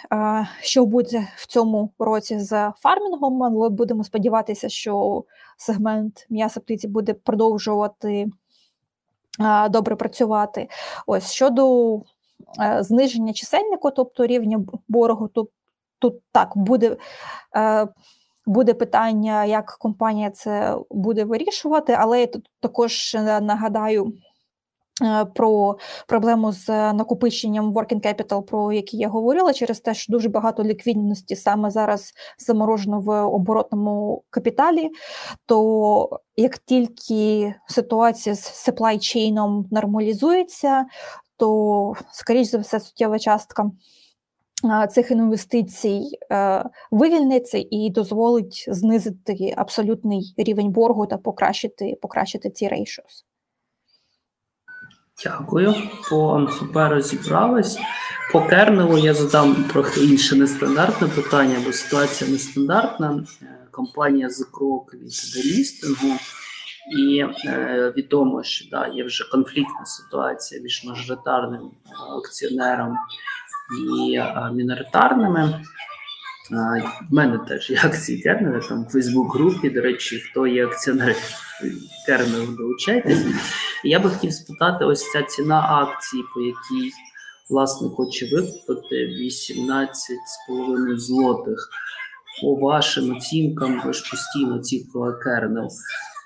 [0.62, 3.44] що буде в цьому році з фармінгом.
[3.44, 5.24] Але будемо сподіватися, що
[5.58, 8.28] сегмент м'яса птиці буде продовжувати
[9.70, 10.68] добре працювати.
[11.08, 15.48] Ось щодо е, зниження чисельнику, тобто рівня боргу, то
[16.00, 16.98] тут так буде.
[17.56, 17.88] Е,
[18.46, 24.14] буде питання, як компанія це буде вирішувати, але я тут також е, нагадаю
[25.36, 30.64] про проблему з накопиченням working capital, про які я говорила, через те, що дуже багато
[30.64, 34.90] ліквідності саме зараз заморожено в оборотному капіталі.
[35.46, 40.86] То як тільки ситуація з supply chain нормалізується,
[41.38, 43.72] то скоріш за все суттєва частка.
[44.84, 52.68] Е, цих інвестицій е, вивільниться і дозволить знизити абсолютний рівень боргу та покращити покращити ці
[52.68, 53.33] ratios.
[55.24, 55.76] Дякую.
[56.10, 57.78] По МХП розібрались.
[58.32, 63.24] По кернелу я задам трохи інше нестандартне питання, бо ситуація нестандартна.
[63.42, 66.18] Е, компанія за крок від делістингу,
[67.00, 72.98] і е, відомо, що да, є вже конфліктна ситуація між мажоритарним е, акціонером
[73.80, 75.62] і е, міноритарними.
[76.52, 81.16] В мене теж є акції Кернера, там в Фейсбук-групі, до речі, хто є акціонер
[82.06, 83.26] Кернеру, долучайтесь.
[83.84, 86.92] я би хотів спитати: ось ця ціна акції, по якій
[87.50, 91.70] власне хоче викупити 18,5 злотих.
[92.42, 95.68] По вашим оцінкам, ви ж постійно оцінкували Кернел.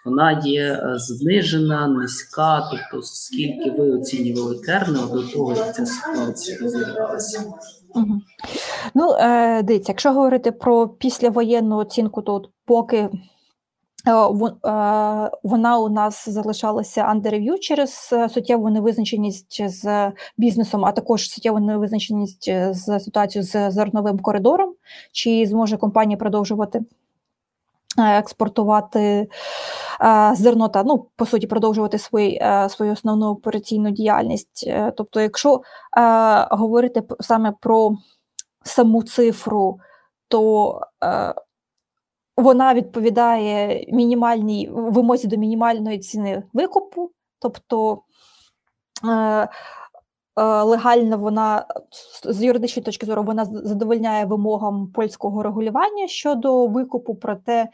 [0.08, 2.70] Вона є е, знижена, низька.
[2.72, 7.44] Тобто, скільки ви оцінювали Кернел до того, як ця ситуація розігралася?
[8.96, 13.10] Ну, е, дивіться, якщо говорити про післявоєнну оцінку, то от поки е,
[14.12, 21.60] е, вона у нас залишалася under review через суттєву невизначеність з бізнесом, а також суттєву
[21.60, 24.74] невизначеність з ситуацією з зерновим коридором,
[25.12, 26.82] чи зможе компанія продовжувати
[27.98, 29.28] експортувати
[30.34, 34.70] зерно та ну по суті продовжувати свої, свою основну операційну діяльність.
[34.98, 35.62] Тобто, якщо
[36.52, 37.98] говорити саме про
[38.64, 39.80] саму цифру,
[40.28, 41.34] то е,
[42.38, 48.02] вона відповідає мінімальній вимозі до мінімальної ціни викупу, тобто
[49.04, 49.48] е, е,
[50.44, 51.66] легально вона
[52.24, 57.68] з юридичної точки зору вона задовольняє вимогам польського регулювання щодо викупу, проте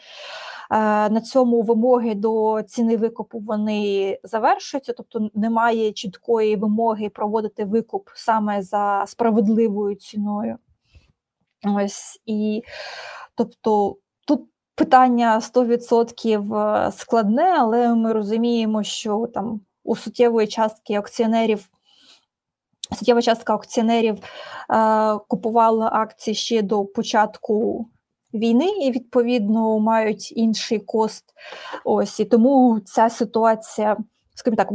[1.09, 8.61] на цьому вимоги до ціни викупу вони завершуються, тобто немає чіткої вимоги проводити викуп саме
[8.61, 10.57] за справедливою ціною.
[11.66, 12.64] Ось і
[13.36, 13.97] тобто
[14.28, 14.41] тут
[14.76, 21.70] питання 100% складне, але ми розуміємо, що там у суттєвої частки акціонерів.
[22.94, 24.20] Суттєва частка акціонерів е,
[25.28, 27.88] купувала акції ще до початку
[28.34, 31.26] війни і відповідно мають інший кост.
[31.86, 33.98] Ось і тому ця ситуація,
[34.36, 34.70] скажімо так,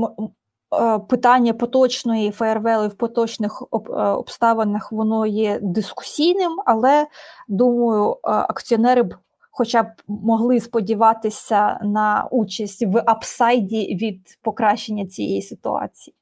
[0.82, 7.06] е, питання поточної ФРВЛ в поточних е, обставинах воно є дискусійним, але
[7.48, 9.14] думаю, е, акціонери б.
[9.50, 16.14] Хоча б могли сподіватися на участь в апсайді від покращення цієї ситуації.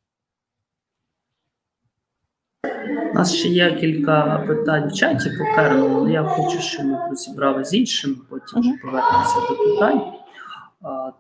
[3.11, 6.99] У нас ще є кілька питань в чаті по керну, але я хочу, щоб ми
[7.11, 8.83] розібрали з іншим, потім uh-huh.
[8.83, 10.03] повернемося до питань.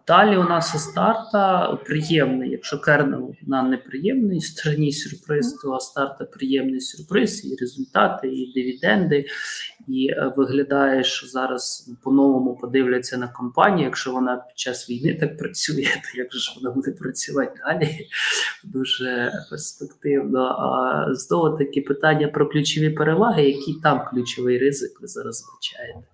[0.06, 2.50] Далі у нас старта приємний.
[2.50, 9.24] Якщо кернел на неприємний стороні сюрприз, то старта приємний сюрприз, і результати, і дивіденди.
[9.88, 13.84] І е, виглядає, що зараз по-новому подивляться на компанію.
[13.84, 17.90] Якщо вона під час війни так працює, то як же ж вона буде працювати далі?
[18.64, 20.44] Дуже перспективно.
[20.44, 26.08] А знову таки питання про ключові переваги, який там ключовий ризик ви зараз бачаєте?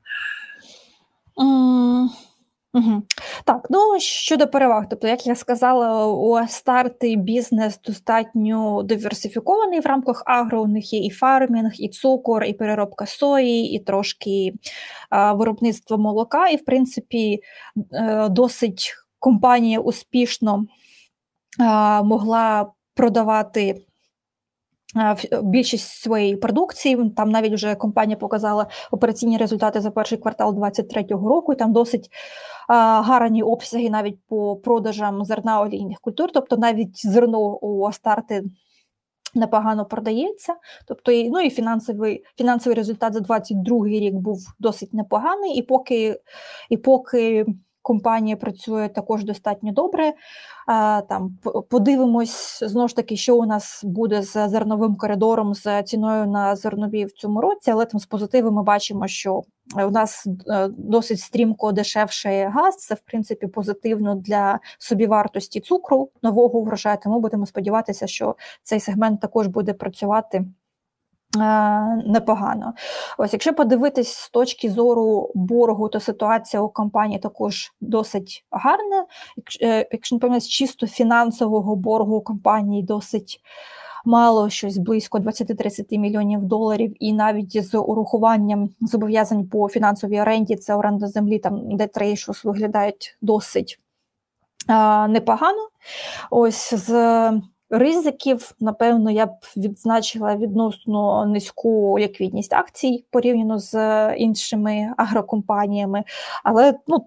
[2.75, 3.03] Угу.
[3.45, 10.23] Так, ну щодо переваг, тобто, як я сказала, у старти бізнес достатньо диверсифікований в рамках
[10.27, 10.63] агро.
[10.63, 14.55] У них є і фармінг, і цукор, і переробка сої, і трошки
[15.11, 16.49] а, виробництво молока.
[16.49, 17.41] І, в принципі,
[17.93, 20.67] е, досить компанія успішно
[21.59, 23.85] а, могла продавати
[25.43, 27.11] більшість своєї продукції.
[27.17, 31.53] Там навіть вже компанія показала операційні результати за перший квартал 2023 року.
[31.53, 32.11] і Там досить
[32.69, 36.31] гарні обсяги навіть по продажам зерна олійних культур.
[36.35, 38.43] Тобто навіть зерно у Астарти
[39.35, 40.55] непогано продається.
[40.87, 46.21] Тобто, ну і фінансовий фінансовий результат за 2022 рік був досить непоганий, і поки
[46.71, 47.47] і поки
[47.83, 50.13] компанія працює також достатньо добре.
[51.09, 51.39] Там
[51.71, 57.05] подивимось знову ж таки, що у нас буде з зерновим коридором з ціною на зернові
[57.05, 59.43] в цьому році, але там з позитиву ми бачимо, що
[59.77, 62.77] у нас е, досить стрімко дешевший газ.
[62.77, 66.99] Це в принципі позитивно для собівартості цукру нового врожаю.
[67.03, 70.45] Тому будемо сподіватися, що цей сегмент також буде працювати.
[71.37, 72.75] Е, непогано.
[73.19, 79.07] Ось, якщо подивитись з точки зору боргу, то ситуація у компанії також досить гарна.
[79.63, 83.41] Е, якщо не помиляюсь, чисто фінансового боргу у компанії досить
[84.05, 90.75] мало, щось близько 20-30 мільйонів доларів, і навіть з урахуванням зобов'язань по фінансовій оренді, це
[90.75, 93.81] оренда землі, там де трейшус виглядають досить
[94.67, 95.69] а, непогано.
[96.31, 96.91] Ось з
[97.73, 103.75] ризиків, напевно, я б відзначила відносно низьку ліквідність акцій порівняно з
[104.17, 106.05] іншими агрокомпаніями.
[106.45, 107.07] Але ну,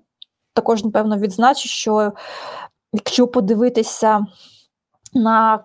[0.53, 2.13] також, напевно, відзначу, що
[2.93, 4.25] якщо подивитися
[5.13, 5.63] на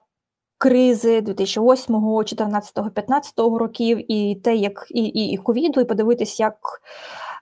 [0.58, 6.56] Кризи 2008, 14, 15 років, і те, як і і, і ковіду, і подивитись, як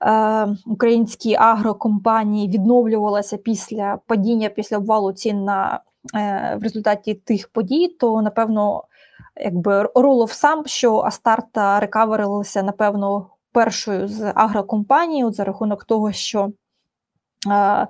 [0.03, 7.89] е, українські агрокомпанії відновлювалися після падіння, після обвалу цін на Е, в результаті тих подій,
[7.89, 8.85] то напевно,
[9.37, 16.51] якби ролов сам, що Астарта рекаверилася, напевно, першою з агрокомпаній за рахунок того, що
[17.51, 17.87] е,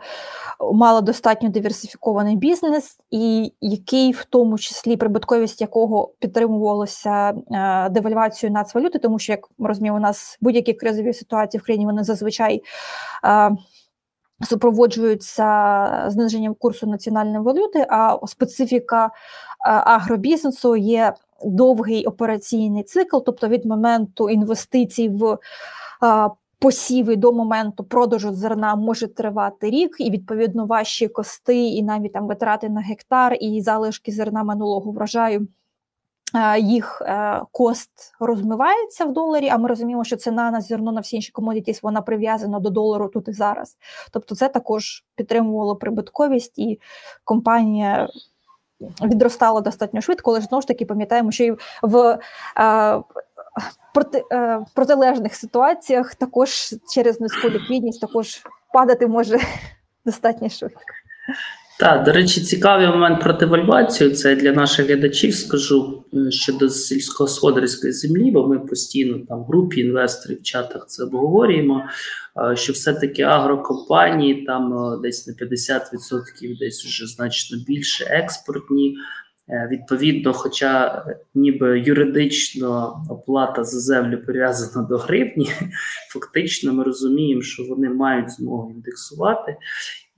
[0.73, 8.99] Мала достатньо диверсифікований бізнес, і який в тому числі прибутковість якого підтримувалося е, девальвацією нацвалюти,
[8.99, 12.63] тому що як ми розуміємо, у нас будь-які кризові ситуації в країні вони зазвичай
[13.25, 13.51] е,
[14.45, 19.11] супроводжуються зниженням курсу національної валюти, а специфіка е,
[19.65, 21.15] агробізнесу є
[21.45, 25.39] довгий операційний цикл, тобто від моменту інвестицій в
[26.05, 32.13] е, посіви до моменту продажу зерна може тривати рік, і відповідно ваші кости, і навіть
[32.13, 35.49] там витрати на гектар, і залишки зерна минулого врожаю
[36.61, 41.17] їх е, кост розмивається в доларі, а ми розуміємо, що ціна на зерно на всі
[41.17, 43.77] інші комодітіс вона прив'язана до долару тут і зараз.
[44.13, 46.81] Тобто, це також підтримувало прибутковість, і
[47.25, 48.09] компанія
[49.03, 52.19] відростала достатньо швидко, але знову ж таки пам'ятаємо, що і в
[52.59, 53.03] е,
[53.95, 59.39] проти, е, протилежних ситуаціях також через низьку ліквідність також падати може
[60.05, 60.81] достатньо швидко.
[61.79, 64.11] Так, до речі, цікавий момент про девальвацію.
[64.11, 69.81] Це для наших глядачів скажу е, щодо сільськогосподарської землі, бо ми постійно там в групі
[69.81, 71.85] інвесторів в чатах це обговорюємо.
[72.53, 78.97] Е, що все-таки агрокомпанії там е, десь на 50%, десь вже значно більше експортні.
[79.71, 81.05] Відповідно, хоча
[81.35, 85.51] ніби юридично оплата за землю прив'язана до гривні,
[86.13, 89.57] фактично ми розуміємо, що вони мають змогу індексувати,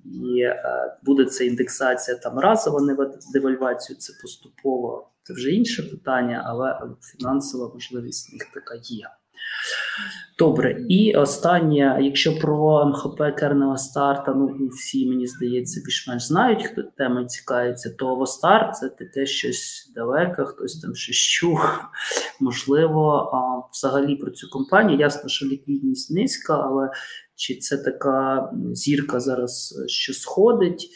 [0.04, 0.64] і е,
[1.02, 2.96] буде це індексація там разова
[3.32, 9.06] девальвацію, це поступово, це вже інше питання, але фінансова можливість в них така є.
[10.38, 16.82] Добре, і останнє, якщо про МХП Кернева старта, ну всі мені здається, більш-менш знають, хто
[16.82, 21.60] темою цікавиться, то Овостар це таке щось далеке, хтось там щось чув.
[22.40, 24.98] Можливо, а, взагалі про цю компанію.
[24.98, 26.90] Ясно, що ліквідність низька, але
[27.40, 30.90] чи це така зірка зараз, що сходить?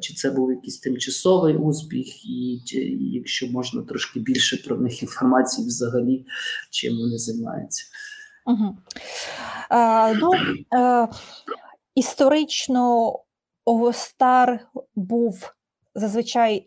[0.00, 5.66] Чи це був якийсь тимчасовий успіх, і чи, якщо можна трошки більше про них інформації,
[5.66, 6.26] взагалі
[6.70, 7.84] чим вони займаються?
[8.46, 8.76] Угу.
[9.68, 10.30] А, ну,
[10.70, 11.06] а,
[11.94, 13.12] Історично
[13.64, 14.60] Овостар
[14.94, 15.52] був
[15.94, 16.66] зазвичай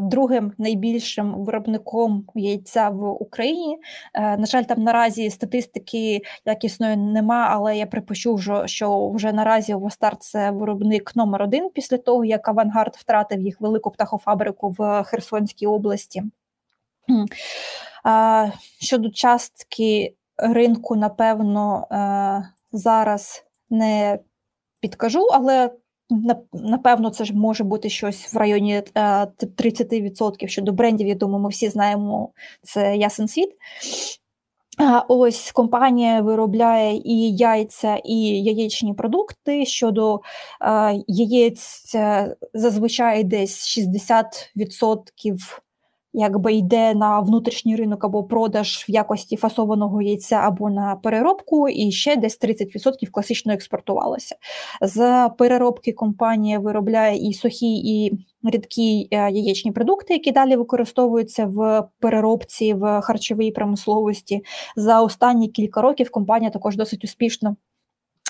[0.00, 3.78] другим найбільшим виробником яйця в Україні.
[4.14, 10.16] Е, на жаль, там наразі статистики якісної нема, але я припущу, що вже наразі Овостар
[10.16, 16.22] це виробник номер один після того, як Авангард втратив їх велику птахофабрику в Херсонській області.
[18.80, 24.18] Щодо частки ринку, напевно, е, зараз не
[24.80, 25.70] підкажу, але
[26.52, 30.44] напевно це ж може бути щось в районі 30%.
[30.44, 32.30] Е, Щодо брендів, я думаю, ми всі знаємо
[32.62, 33.50] це ясен світ.
[35.08, 39.66] Ось компанія виробляє і яйця, і яєчні продукти.
[39.66, 40.20] Щодо
[40.60, 41.96] е, яєць,
[42.54, 45.63] зазвичай десь 60%
[46.14, 51.92] якби йде на внутрішній ринок або продаж в якості фасованого яйця або на переробку, і
[51.92, 54.36] ще десь 30% класично експортувалося.
[54.80, 58.12] З переробки компанія виробляє і сухі, і
[58.50, 64.44] рідкі е, яєчні продукти, які далі використовуються в переробці в харчовій промисловості.
[64.76, 67.56] За останні кілька років компанія також досить успішно.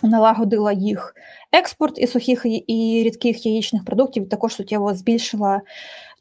[0.02, 1.14] Налагодила їх
[1.52, 5.60] експорт і сухих і рідких яєчних продуктів, також суттєво збільшила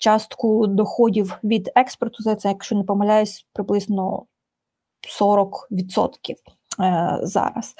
[0.03, 2.23] частку доходів від експорту.
[2.23, 4.25] За це, якщо не помиляюсь, приблизно
[5.21, 5.55] 40%
[6.79, 7.75] е, зараз.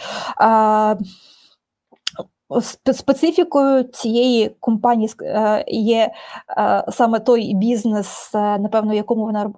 [2.94, 6.12] Специфікою цієї компанії е, є
[6.58, 9.54] е, саме той бізнес, е, напевно, в якому вона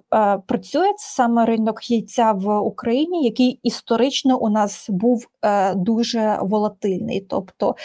[0.46, 0.92] працює.
[0.96, 5.26] Це саме ринок яйця в Україні, який історично у нас був
[5.74, 7.20] дуже волатильний.
[7.20, 7.76] Тобто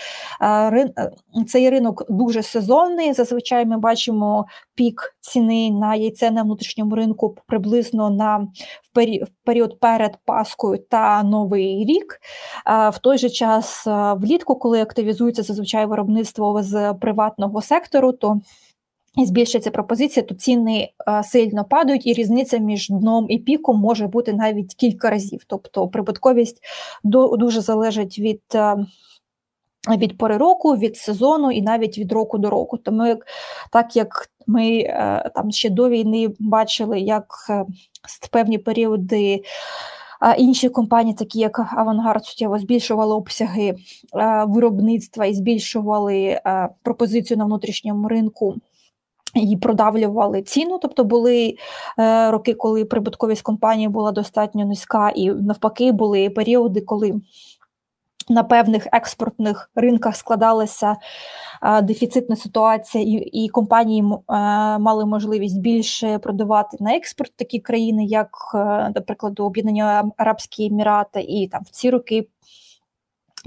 [1.48, 3.14] цей ринок дуже сезонний.
[3.14, 4.46] Зазвичай ми бачимо
[4.76, 8.48] пік ціни на яйце на внутрішньому ринку приблизно на
[8.94, 12.20] в період перед Паскою та Новий рік.
[12.66, 13.84] В той же час
[14.16, 18.40] влітку, коли активізується зазвичай виробництво з приватного сектору, то
[19.18, 20.90] і збільшується пропозиція, то ціни
[21.24, 25.42] сильно падають, і різниця між дном і піком може бути навіть кілька разів.
[25.48, 26.62] Тобто прибутковість
[27.04, 28.42] дуже залежить від
[29.90, 32.78] від пори року, від сезону і навіть від року до року.
[32.78, 33.16] Тому
[33.72, 37.66] так як ми е, там ще до війни бачили, як е,
[38.32, 39.44] певні періоди.
[40.38, 43.76] Інші компанії, такі як Авангард, суттєво збільшували обсяги е,
[44.48, 46.42] виробництва і збільшували
[46.84, 48.56] пропозицію на внутрішньому ринку
[49.36, 50.80] і продавлювали ціну.
[50.82, 51.56] Тобто були
[52.30, 57.14] роки, коли прибутковість компанії була достатньо низька, і навпаки, були періоди, коли
[58.30, 60.96] на певних експортних ринках складалася
[61.84, 64.04] дефіцитна ситуація, і і компанії
[64.80, 68.94] мали можливість більше продавати на експорт такі країни, як, е,
[69.32, 69.84] до Об'єднані
[70.18, 72.28] Арабські Емірати, і там в ці роки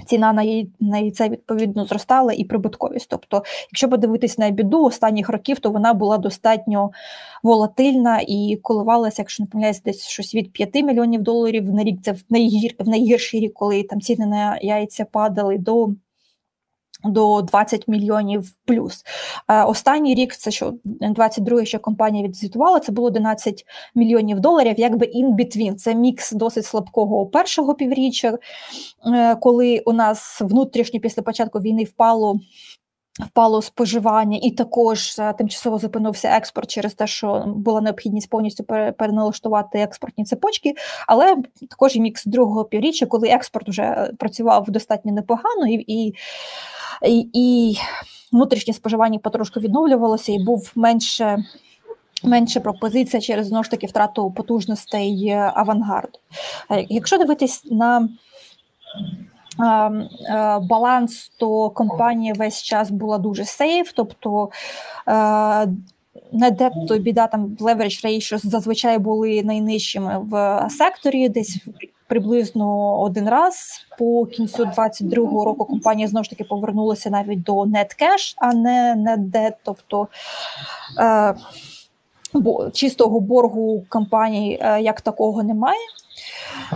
[0.07, 3.09] Ціна на її на яйце відповідно зростала і прибутковість.
[3.11, 3.43] Тобто,
[3.73, 6.91] якщо подивитись на біду останніх років, то вона була достатньо
[7.43, 11.99] волатильна і коливалася, якщо не помиляюсь, десь щось від 5 мільйонів доларів на рік.
[12.03, 15.89] Це в найгір в найгірший рік, коли там ціни на яйця падали до
[17.05, 19.05] до 20 мільйонів плюс.
[19.49, 25.07] Е, останній рік, це що 22 що компанія відзвітувала, це було 11 мільйонів доларів, якби
[25.07, 25.75] in between.
[25.75, 28.39] Це мікс досить слабкого першого півріччя,
[29.15, 32.41] е, коли у нас внутрішньо після початку війни впало
[33.21, 38.65] Впало споживання, і також е, тимчасово зупинився експорт через те, що була необхідність повністю
[38.99, 40.75] переналаштувати експортні цепочки,
[41.07, 41.37] але
[41.71, 46.15] також і мікс другого півріччя, коли експорт вже працював достатньо непогано, і
[47.03, 47.77] і, і,
[48.33, 51.45] внутрішнє споживання потрошку відновлювалося, і був менше.
[52.23, 56.19] Менше пропозиція через знову ж таки втрату потужностей е, авангарду.
[56.71, 58.09] Е, якщо дивитись на
[60.69, 64.51] баланс, то компанія весь час була дуже сейф, тобто
[66.33, 71.61] не депто біда там leverage ratio зазвичай були найнижчими в секторі, десь
[72.07, 73.87] приблизно один раз.
[73.99, 79.53] По кінцю 22-го року компанія знову ж таки повернулася навіть до cash, а не net
[79.65, 80.09] тобто
[82.35, 85.79] бо чистого боргу компанії е, як такого немає.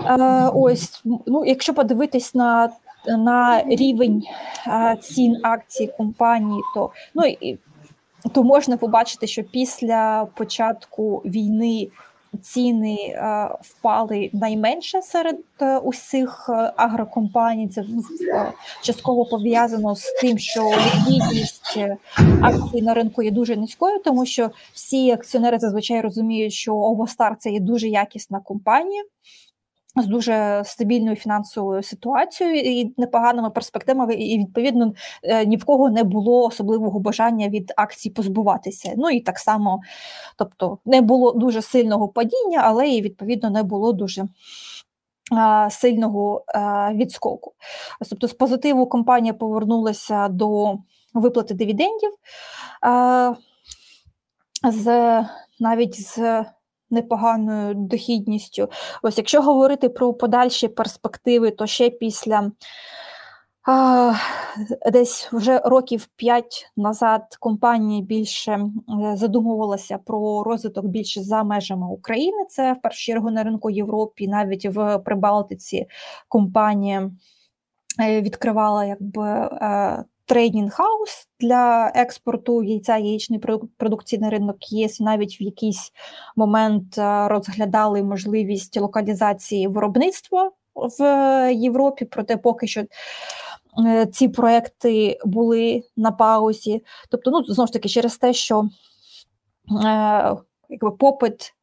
[0.06, 2.70] Е, ось, ну, якщо подивитись на
[3.06, 4.22] на рівень
[4.66, 7.22] е, цін акцій компанії, то ну
[8.32, 11.88] то можна побачити, що після початку війни
[12.42, 15.38] ціни е, впали найменше серед
[15.82, 17.68] усіх агрокомпаній.
[17.68, 18.02] Це ну,
[18.82, 21.78] частково пов'язано з тим, що ліквідність
[22.42, 27.50] акцій на ринку є дуже низькою, тому що всі акціонери зазвичай розуміють, що Овостар це
[27.50, 29.02] є дуже якісна компанія
[30.02, 34.92] з дуже стабільною фінансовою ситуацією і непоганими перспективами, і відповідно
[35.22, 38.92] е, ні в кого не було особливого бажання від акцій позбуватися.
[38.96, 39.80] Ну і так само,
[40.36, 44.24] тобто не було дуже сильного падіння, але і відповідно не було дуже.
[45.70, 46.44] Сильного
[46.92, 47.52] відскоку.
[48.10, 50.78] Тобто, з позитиву компанія повернулася до
[51.14, 52.10] виплати дивідендів,
[54.64, 55.24] з
[55.60, 56.44] навіть з
[56.90, 58.68] непоганою дохідністю.
[59.02, 62.50] Ось якщо говорити про подальші перспективи, то ще після
[64.92, 68.60] десь вже років п'ять назад компанія більше
[69.14, 72.44] задумувалася про розвиток більше за межами України.
[72.48, 75.86] Це в першу чергу на ринку Європі, навіть в Прибалтиці
[76.28, 77.10] компанія
[78.00, 79.48] е, відкривала якби.
[80.28, 83.42] Е, trading house для експорту яйця яєчної
[83.76, 85.00] продукції на ринок ЄС.
[85.00, 85.92] Навіть в якийсь
[86.36, 91.02] момент е, розглядали можливість локалізації виробництва в
[91.54, 92.84] Європі, проте поки що.
[93.86, 98.68] Е, ці проекти були на паузі, тобто, ну знову ж таки, через те, що
[99.84, 100.36] е,
[100.68, 101.57] якби попит Е,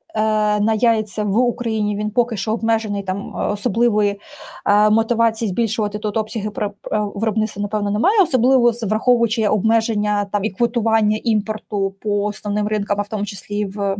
[0.59, 4.19] на яйця в Україні він поки що обмежений там особливої
[4.65, 11.19] е, мотивації збільшувати тут обсяги е, виробництва, напевно, немає, особливо враховуючи обмеження там і квотування
[11.23, 13.97] імпорту по основним ринкам, а в тому числі в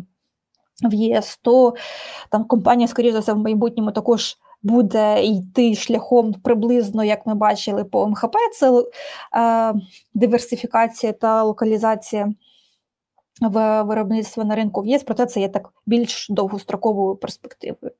[0.84, 1.74] в ЄС, то
[2.30, 4.38] там компанія, скоріше за все, в майбутньому також.
[4.63, 8.84] Буде йти шляхом приблизно, як ми бачили по МХП, це
[9.38, 9.74] е,
[10.13, 12.34] диверсифікація та локалізація
[13.41, 17.91] в виробництво на ринку в ЄС, проте це є так більш довгостроковою перспективою.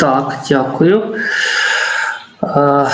[0.00, 1.16] Так, дякую.
[2.42, 2.88] Е,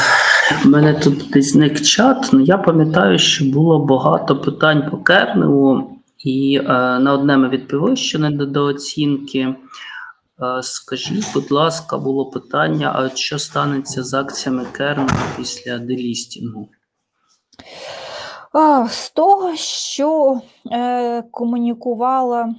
[0.64, 2.30] У мене тут десь зник чат.
[2.32, 6.62] Ну, Я пам'ятаю, що було багато питань по Керневу, і е,
[6.98, 9.40] на одне ми відповіли, що не до оцінки.
[9.40, 16.68] Е, скажіть, будь ласка, було питання: а що станеться з акціями Керневу після делістінгу?
[18.88, 20.40] З того, що
[20.72, 22.54] е, комунікувала е,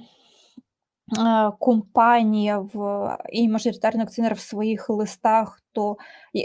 [1.58, 5.96] компанія в і мажоритарний акціонер в своїх листах, то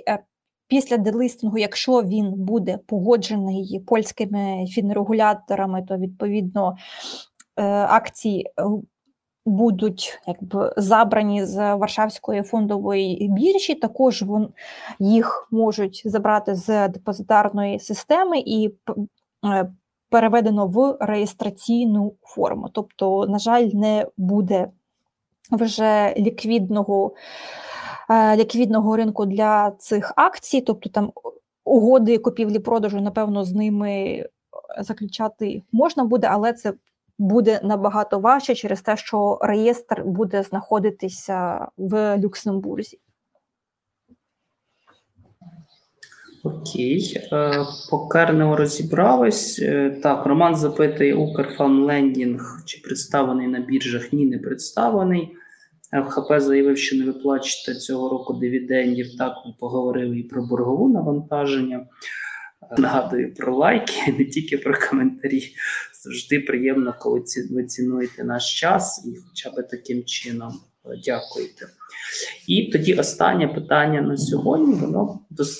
[0.07, 0.19] е,
[0.67, 6.77] після делистингу, якщо він буде погоджений польськими фінрегуляторами, то відповідно
[7.87, 8.51] акції
[9.45, 13.75] будуть якби забрані з Варшавської фондової біржі.
[13.75, 14.49] Також вон,
[14.99, 18.73] їх можуть забрати з депозитарної системи і
[20.09, 22.69] переведено в реєстраційну форму.
[22.73, 24.67] Тобто, на жаль, не буде
[25.51, 27.13] вже ліквідного
[28.09, 31.11] е, ліквідного ринку для цих акцій, тобто там
[31.65, 34.25] угоди купівлі-продажу, напевно, з ними
[34.79, 36.73] заключати можна буде, але це
[37.19, 42.99] буде набагато важче через те, що реєстр буде знаходитися в Люксембурзі.
[46.47, 49.59] Окей, е, по Керневу розібрались.
[49.59, 54.13] Е, так, Роман запитує Укрфамлендінг, чи представлений на біржах?
[54.13, 55.35] Ні, не представлений.
[55.91, 59.17] ФХП заявив, що не виплачуєте цього року дивідендів.
[59.17, 61.87] Так, ми поговорили і про боргову навантаження.
[62.77, 65.43] Нагадую про лайки, не тільки про коментарі.
[66.03, 70.53] Завжди приємно, коли ви цінуєте наш час і хоча б таким чином
[71.05, 71.67] дякуєте.
[72.47, 74.75] І тоді останнє питання на сьогодні.
[74.75, 75.19] Воно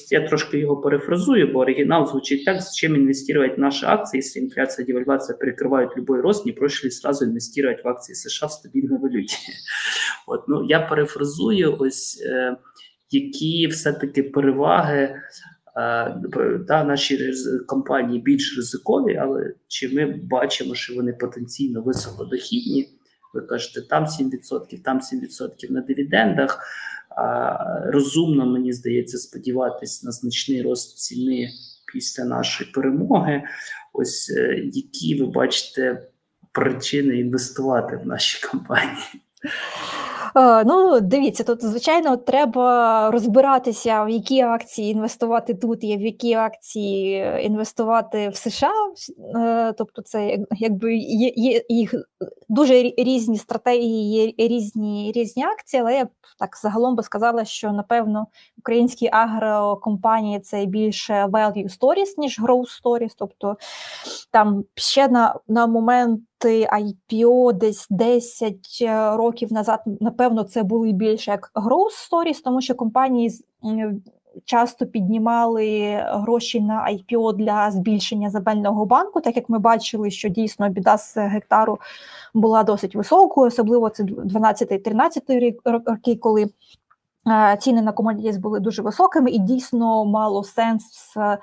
[0.10, 4.88] я трошки його перефразую, бо оригінал звучить так: зачем інвестувати в наші акції, якщо інфляція
[4.88, 9.38] девальвація перекривають любой рост, не проще ли сразу інвестувати в акції США в стабільній валюті.
[10.28, 12.58] От ну я перефразую, ось е,
[13.12, 15.16] які все-таки переваги.
[16.68, 17.34] Да, наші
[17.66, 22.97] компанії більш ризикові, але чи ми бачимо, що вони потенційно високодохідні?
[23.34, 26.60] Ви кажете, там 7%, там 7% на дивідендах.
[27.10, 27.58] А,
[27.92, 31.50] Розумно, мені здається, сподіватися на значний рост ціни
[31.94, 33.44] після нашої перемоги.
[33.94, 36.08] Ось е, які ви бачите
[36.52, 39.22] причини інвестувати в наші компанії?
[40.38, 46.34] Е, ну, дивіться, тут звичайно треба розбиратися, в які акції інвестувати тут, і в які
[46.34, 48.72] акції інвестувати в США.
[49.36, 51.96] Е, тобто, це якби є, є їх
[52.50, 56.10] дуже різні стратегії, є різні різні акції, але я б
[56.40, 58.28] так загалом би сказала, що напевно
[58.58, 63.12] українські агрокомпанії це більше value stories, ніж growth stories.
[63.18, 63.58] Тобто
[64.32, 66.22] там ще на, на момент.
[66.46, 68.56] IPO десь 10
[69.14, 73.32] років назад, напевно, це були більше як growth stories, тому що компанії
[74.46, 80.70] часто піднімали гроші на IPO для збільшення земельного банку, так як ми бачили, що дійсно
[80.70, 81.80] біда з гектару
[82.34, 86.50] була досить високою, особливо це 12-13 роки, коли Е,
[87.60, 91.38] ціни на комодітіс були дуже високими, і дійсно мало сенс е,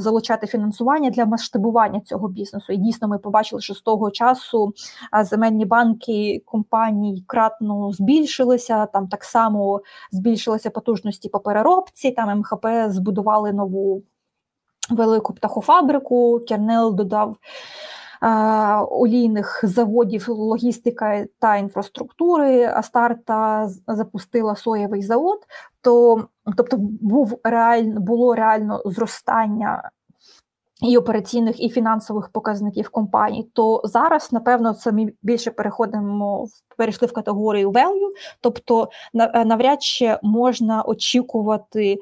[0.00, 2.72] залучати фінансування для масштабування цього бізнесу.
[2.72, 4.72] І дійсно ми побачили, що з того часу
[5.18, 8.86] е, земельні банки компаній кратно збільшилися.
[8.86, 9.80] Там так само
[10.10, 12.10] збільшилися потужності по переробці.
[12.10, 14.02] Там МХП збудували нову
[14.90, 16.40] велику птахофабрику.
[16.48, 17.36] Кернел додав
[18.90, 22.64] олійних заводів, логістика та інфраструктури.
[22.64, 25.38] Астарта запустила соєвий завод,
[25.80, 26.24] то
[26.56, 29.90] тобто був реально було реально зростання.
[30.82, 36.46] І операційних, і фінансових показників компаній, то зараз, напевно, це ми більше переходимо
[36.76, 38.10] перейшли в категорію value,
[38.40, 38.88] тобто
[39.44, 41.98] навряд чи можна очікувати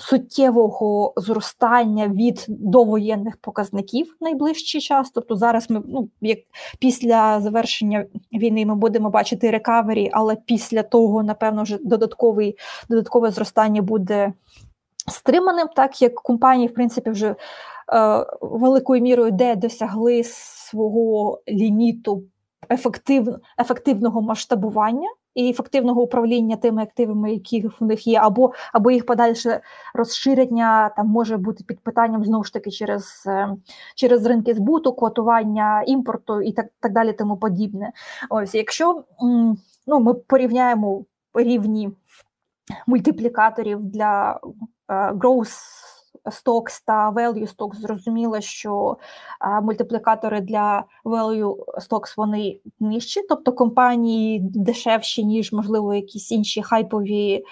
[0.00, 5.10] суттєвого зростання від довоєнних показників найближчий час.
[5.10, 6.38] Тобто зараз ми ну як
[6.78, 13.82] після завершення війни ми будемо бачити рекавері, але після того, напевно, вже додатковий додаткове зростання
[13.82, 14.32] буде
[15.08, 17.36] стриманим, так як компанії, в принципі, вже е,
[18.40, 22.22] великою мірою де досягли свого ліміту
[22.70, 29.06] ефектив, ефективного масштабування і ефективного управління тими активами, які в них є, або або їх
[29.06, 29.60] подальше
[29.94, 33.56] розширення там може бути під питанням знову ж таки через е,
[33.94, 37.92] через ринки збуту, квотування імпорту і так так далі, тому подібне.
[38.30, 39.04] Ось якщо
[39.86, 41.04] ну, ми порівняємо
[41.34, 41.90] рівні
[42.86, 44.40] мультиплікаторів для
[44.88, 45.58] uh, growth
[46.24, 48.96] Stocks та Value Stocks зрозуміло, що
[49.62, 51.56] мультиплікатори для Value
[51.90, 57.44] Stocks вони нижчі, тобто компанії дешевші, ніж, можливо, якісь інші хайпові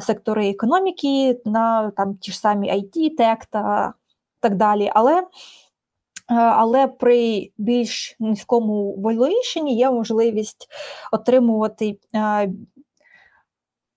[0.00, 3.94] сектори економіки, на там ті ж самі IT, тек та
[4.40, 4.90] так далі.
[4.94, 5.22] Але
[6.36, 10.68] але при більш низькому valuation є можливість
[11.12, 11.98] отримувати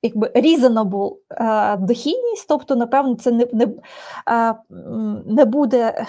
[0.04, 3.68] якби reasonable е, дохідність, тобто, напевно, це не не,
[4.30, 4.56] е,
[5.26, 6.06] не буде.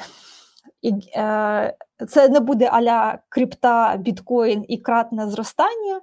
[1.16, 1.74] Е,
[2.08, 6.00] це не буде аля крипта, біткоін і кратне зростання.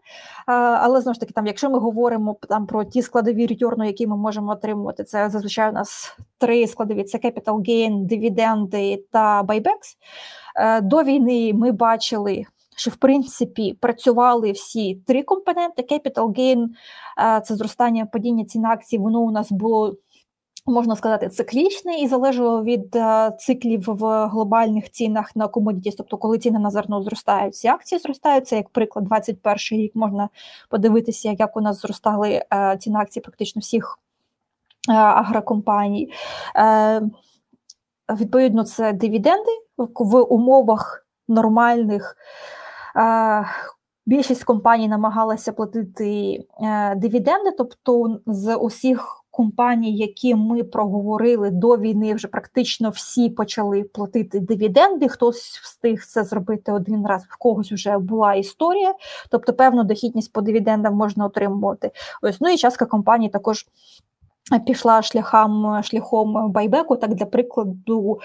[0.81, 4.17] Але знову ж таки, там, якщо ми говоримо там про ті складові ретюрну, які ми
[4.17, 9.97] можемо отримувати, це зазвичай у нас три складові: це capital gain, дивіденди та buybacks.
[10.81, 12.45] До війни ми бачили
[12.75, 16.67] що в принципі працювали всі три компоненти: Capital Gain,
[17.43, 19.95] це зростання падіння цін акцій, воно у нас було.
[20.65, 25.91] Можна сказати, циклічне і залежало від uh, циклів в глобальних цінах на комодіті.
[25.97, 28.47] Тобто, коли ціни на зерно зростають, всі акції зростають.
[28.47, 30.29] Це як приклад, 21 рік можна
[30.69, 33.99] подивитися, як у нас зростали uh, ціни акцій практично всіх
[34.89, 36.13] агрокомпаній.
[38.19, 42.17] Відповідно, це дивіденди в умовах нормальних
[44.05, 52.13] Більшість компаній намагалася платити е, дивіденди, тобто з усіх компаній, які ми проговорили до війни,
[52.13, 55.07] вже практично всі почали платити дивіденди.
[55.07, 58.93] Хтось встиг це зробити один раз, в когось вже була історія.
[59.29, 61.91] Тобто, певну дохідність по дивідендам можна отримувати.
[62.21, 63.65] Ось ну і частка компаній також
[64.65, 66.95] пішла шляхом шляхом байбеку.
[66.95, 68.19] Так, для прикладу.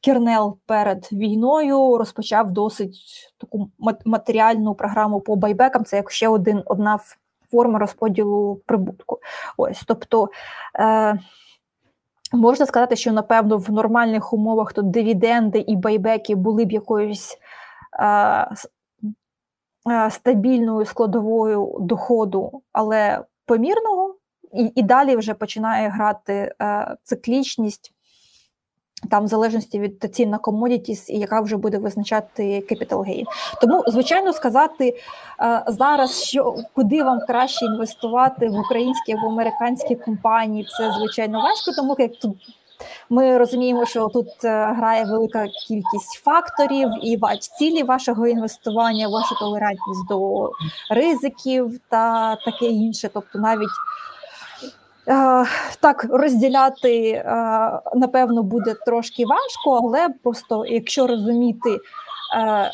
[0.00, 2.96] Кернел перед війною розпочав досить
[3.38, 3.70] таку
[4.04, 5.84] матеріальну програму по байбекам.
[5.84, 6.98] Це як ще один одна
[7.50, 9.18] форма розподілу прибутку.
[9.56, 10.28] Ось, тобто.
[10.78, 11.18] Е,
[12.32, 17.38] Можна сказати, що напевно в нормальних умовах то дивіденди і байбеки були б якоюсь
[18.00, 18.06] е,
[19.90, 24.14] е, стабільною складовою доходу, але помірного,
[24.52, 27.92] і і далі вже починає грати е, циклічність,
[29.10, 33.24] там в залежності від цін на commodities, і яка вже буде визначати capital gain.
[33.60, 34.96] Тому, звичайно, сказати
[35.40, 41.72] е, зараз, що куди вам краще інвестувати в українські або американські компанії, це звичайно важко,
[41.76, 42.36] тому як тут.
[43.10, 47.18] Ми розуміємо, що тут е, грає велика кількість факторів і
[47.58, 50.50] цілі вашого інвестування, ваша толерантність до
[50.90, 53.10] ризиків та таке інше.
[53.14, 53.68] Тобто, навіть
[55.80, 57.24] так, розділяти, е,
[57.94, 61.70] напевно, буде трошки важко, але просто якщо розуміти,
[62.36, 62.70] е,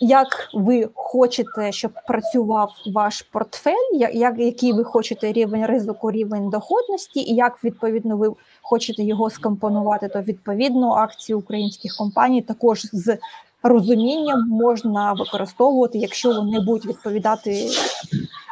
[0.00, 7.20] як ви хочете, щоб працював ваш портфель, як, який ви хочете рівень ризику, рівень доходності,
[7.20, 8.32] і як відповідно ви
[8.62, 13.18] хочете його скомпонувати, то відповідно акції українських компаній також з
[13.62, 17.68] розумінням можна використовувати, якщо вони будуть відповідати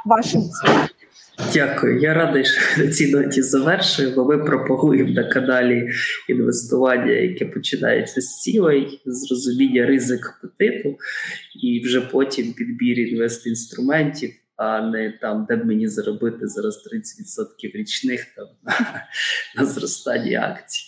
[0.05, 0.89] вашим цілям.
[1.53, 2.01] Дякую.
[2.01, 5.89] Я радий, що на цій ноті завершую, бо ми пропагуємо на каналі
[6.29, 10.99] інвестування, яке починається з цілей, з розуміння ризик апетиту,
[11.63, 16.85] і вже потім підбір інвестінструментів, а не там, де б мені заробити зараз
[17.65, 19.03] 30% річних там на,
[19.57, 20.85] на зростання акцій.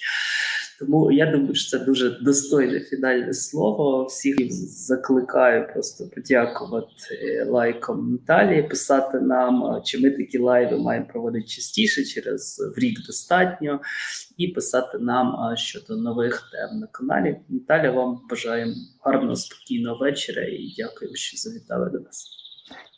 [0.84, 4.04] Тому я думаю, що це дуже достойне фінальне слово.
[4.04, 12.04] Всіх закликаю просто подякувати лайком Наталії, писати нам, чи ми такі лайви маємо проводити частіше,
[12.04, 13.80] через в рік достатньо,
[14.36, 17.40] і писати нам щодо нових тем на каналі.
[17.48, 18.72] Наталя, вам бажаємо
[19.04, 22.26] гарного спокійного вечора і дякую, що завітали до нас.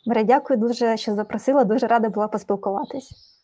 [0.05, 1.63] Маре, дякую дуже, що запросила.
[1.63, 3.36] Дуже рада була поспілкуватись.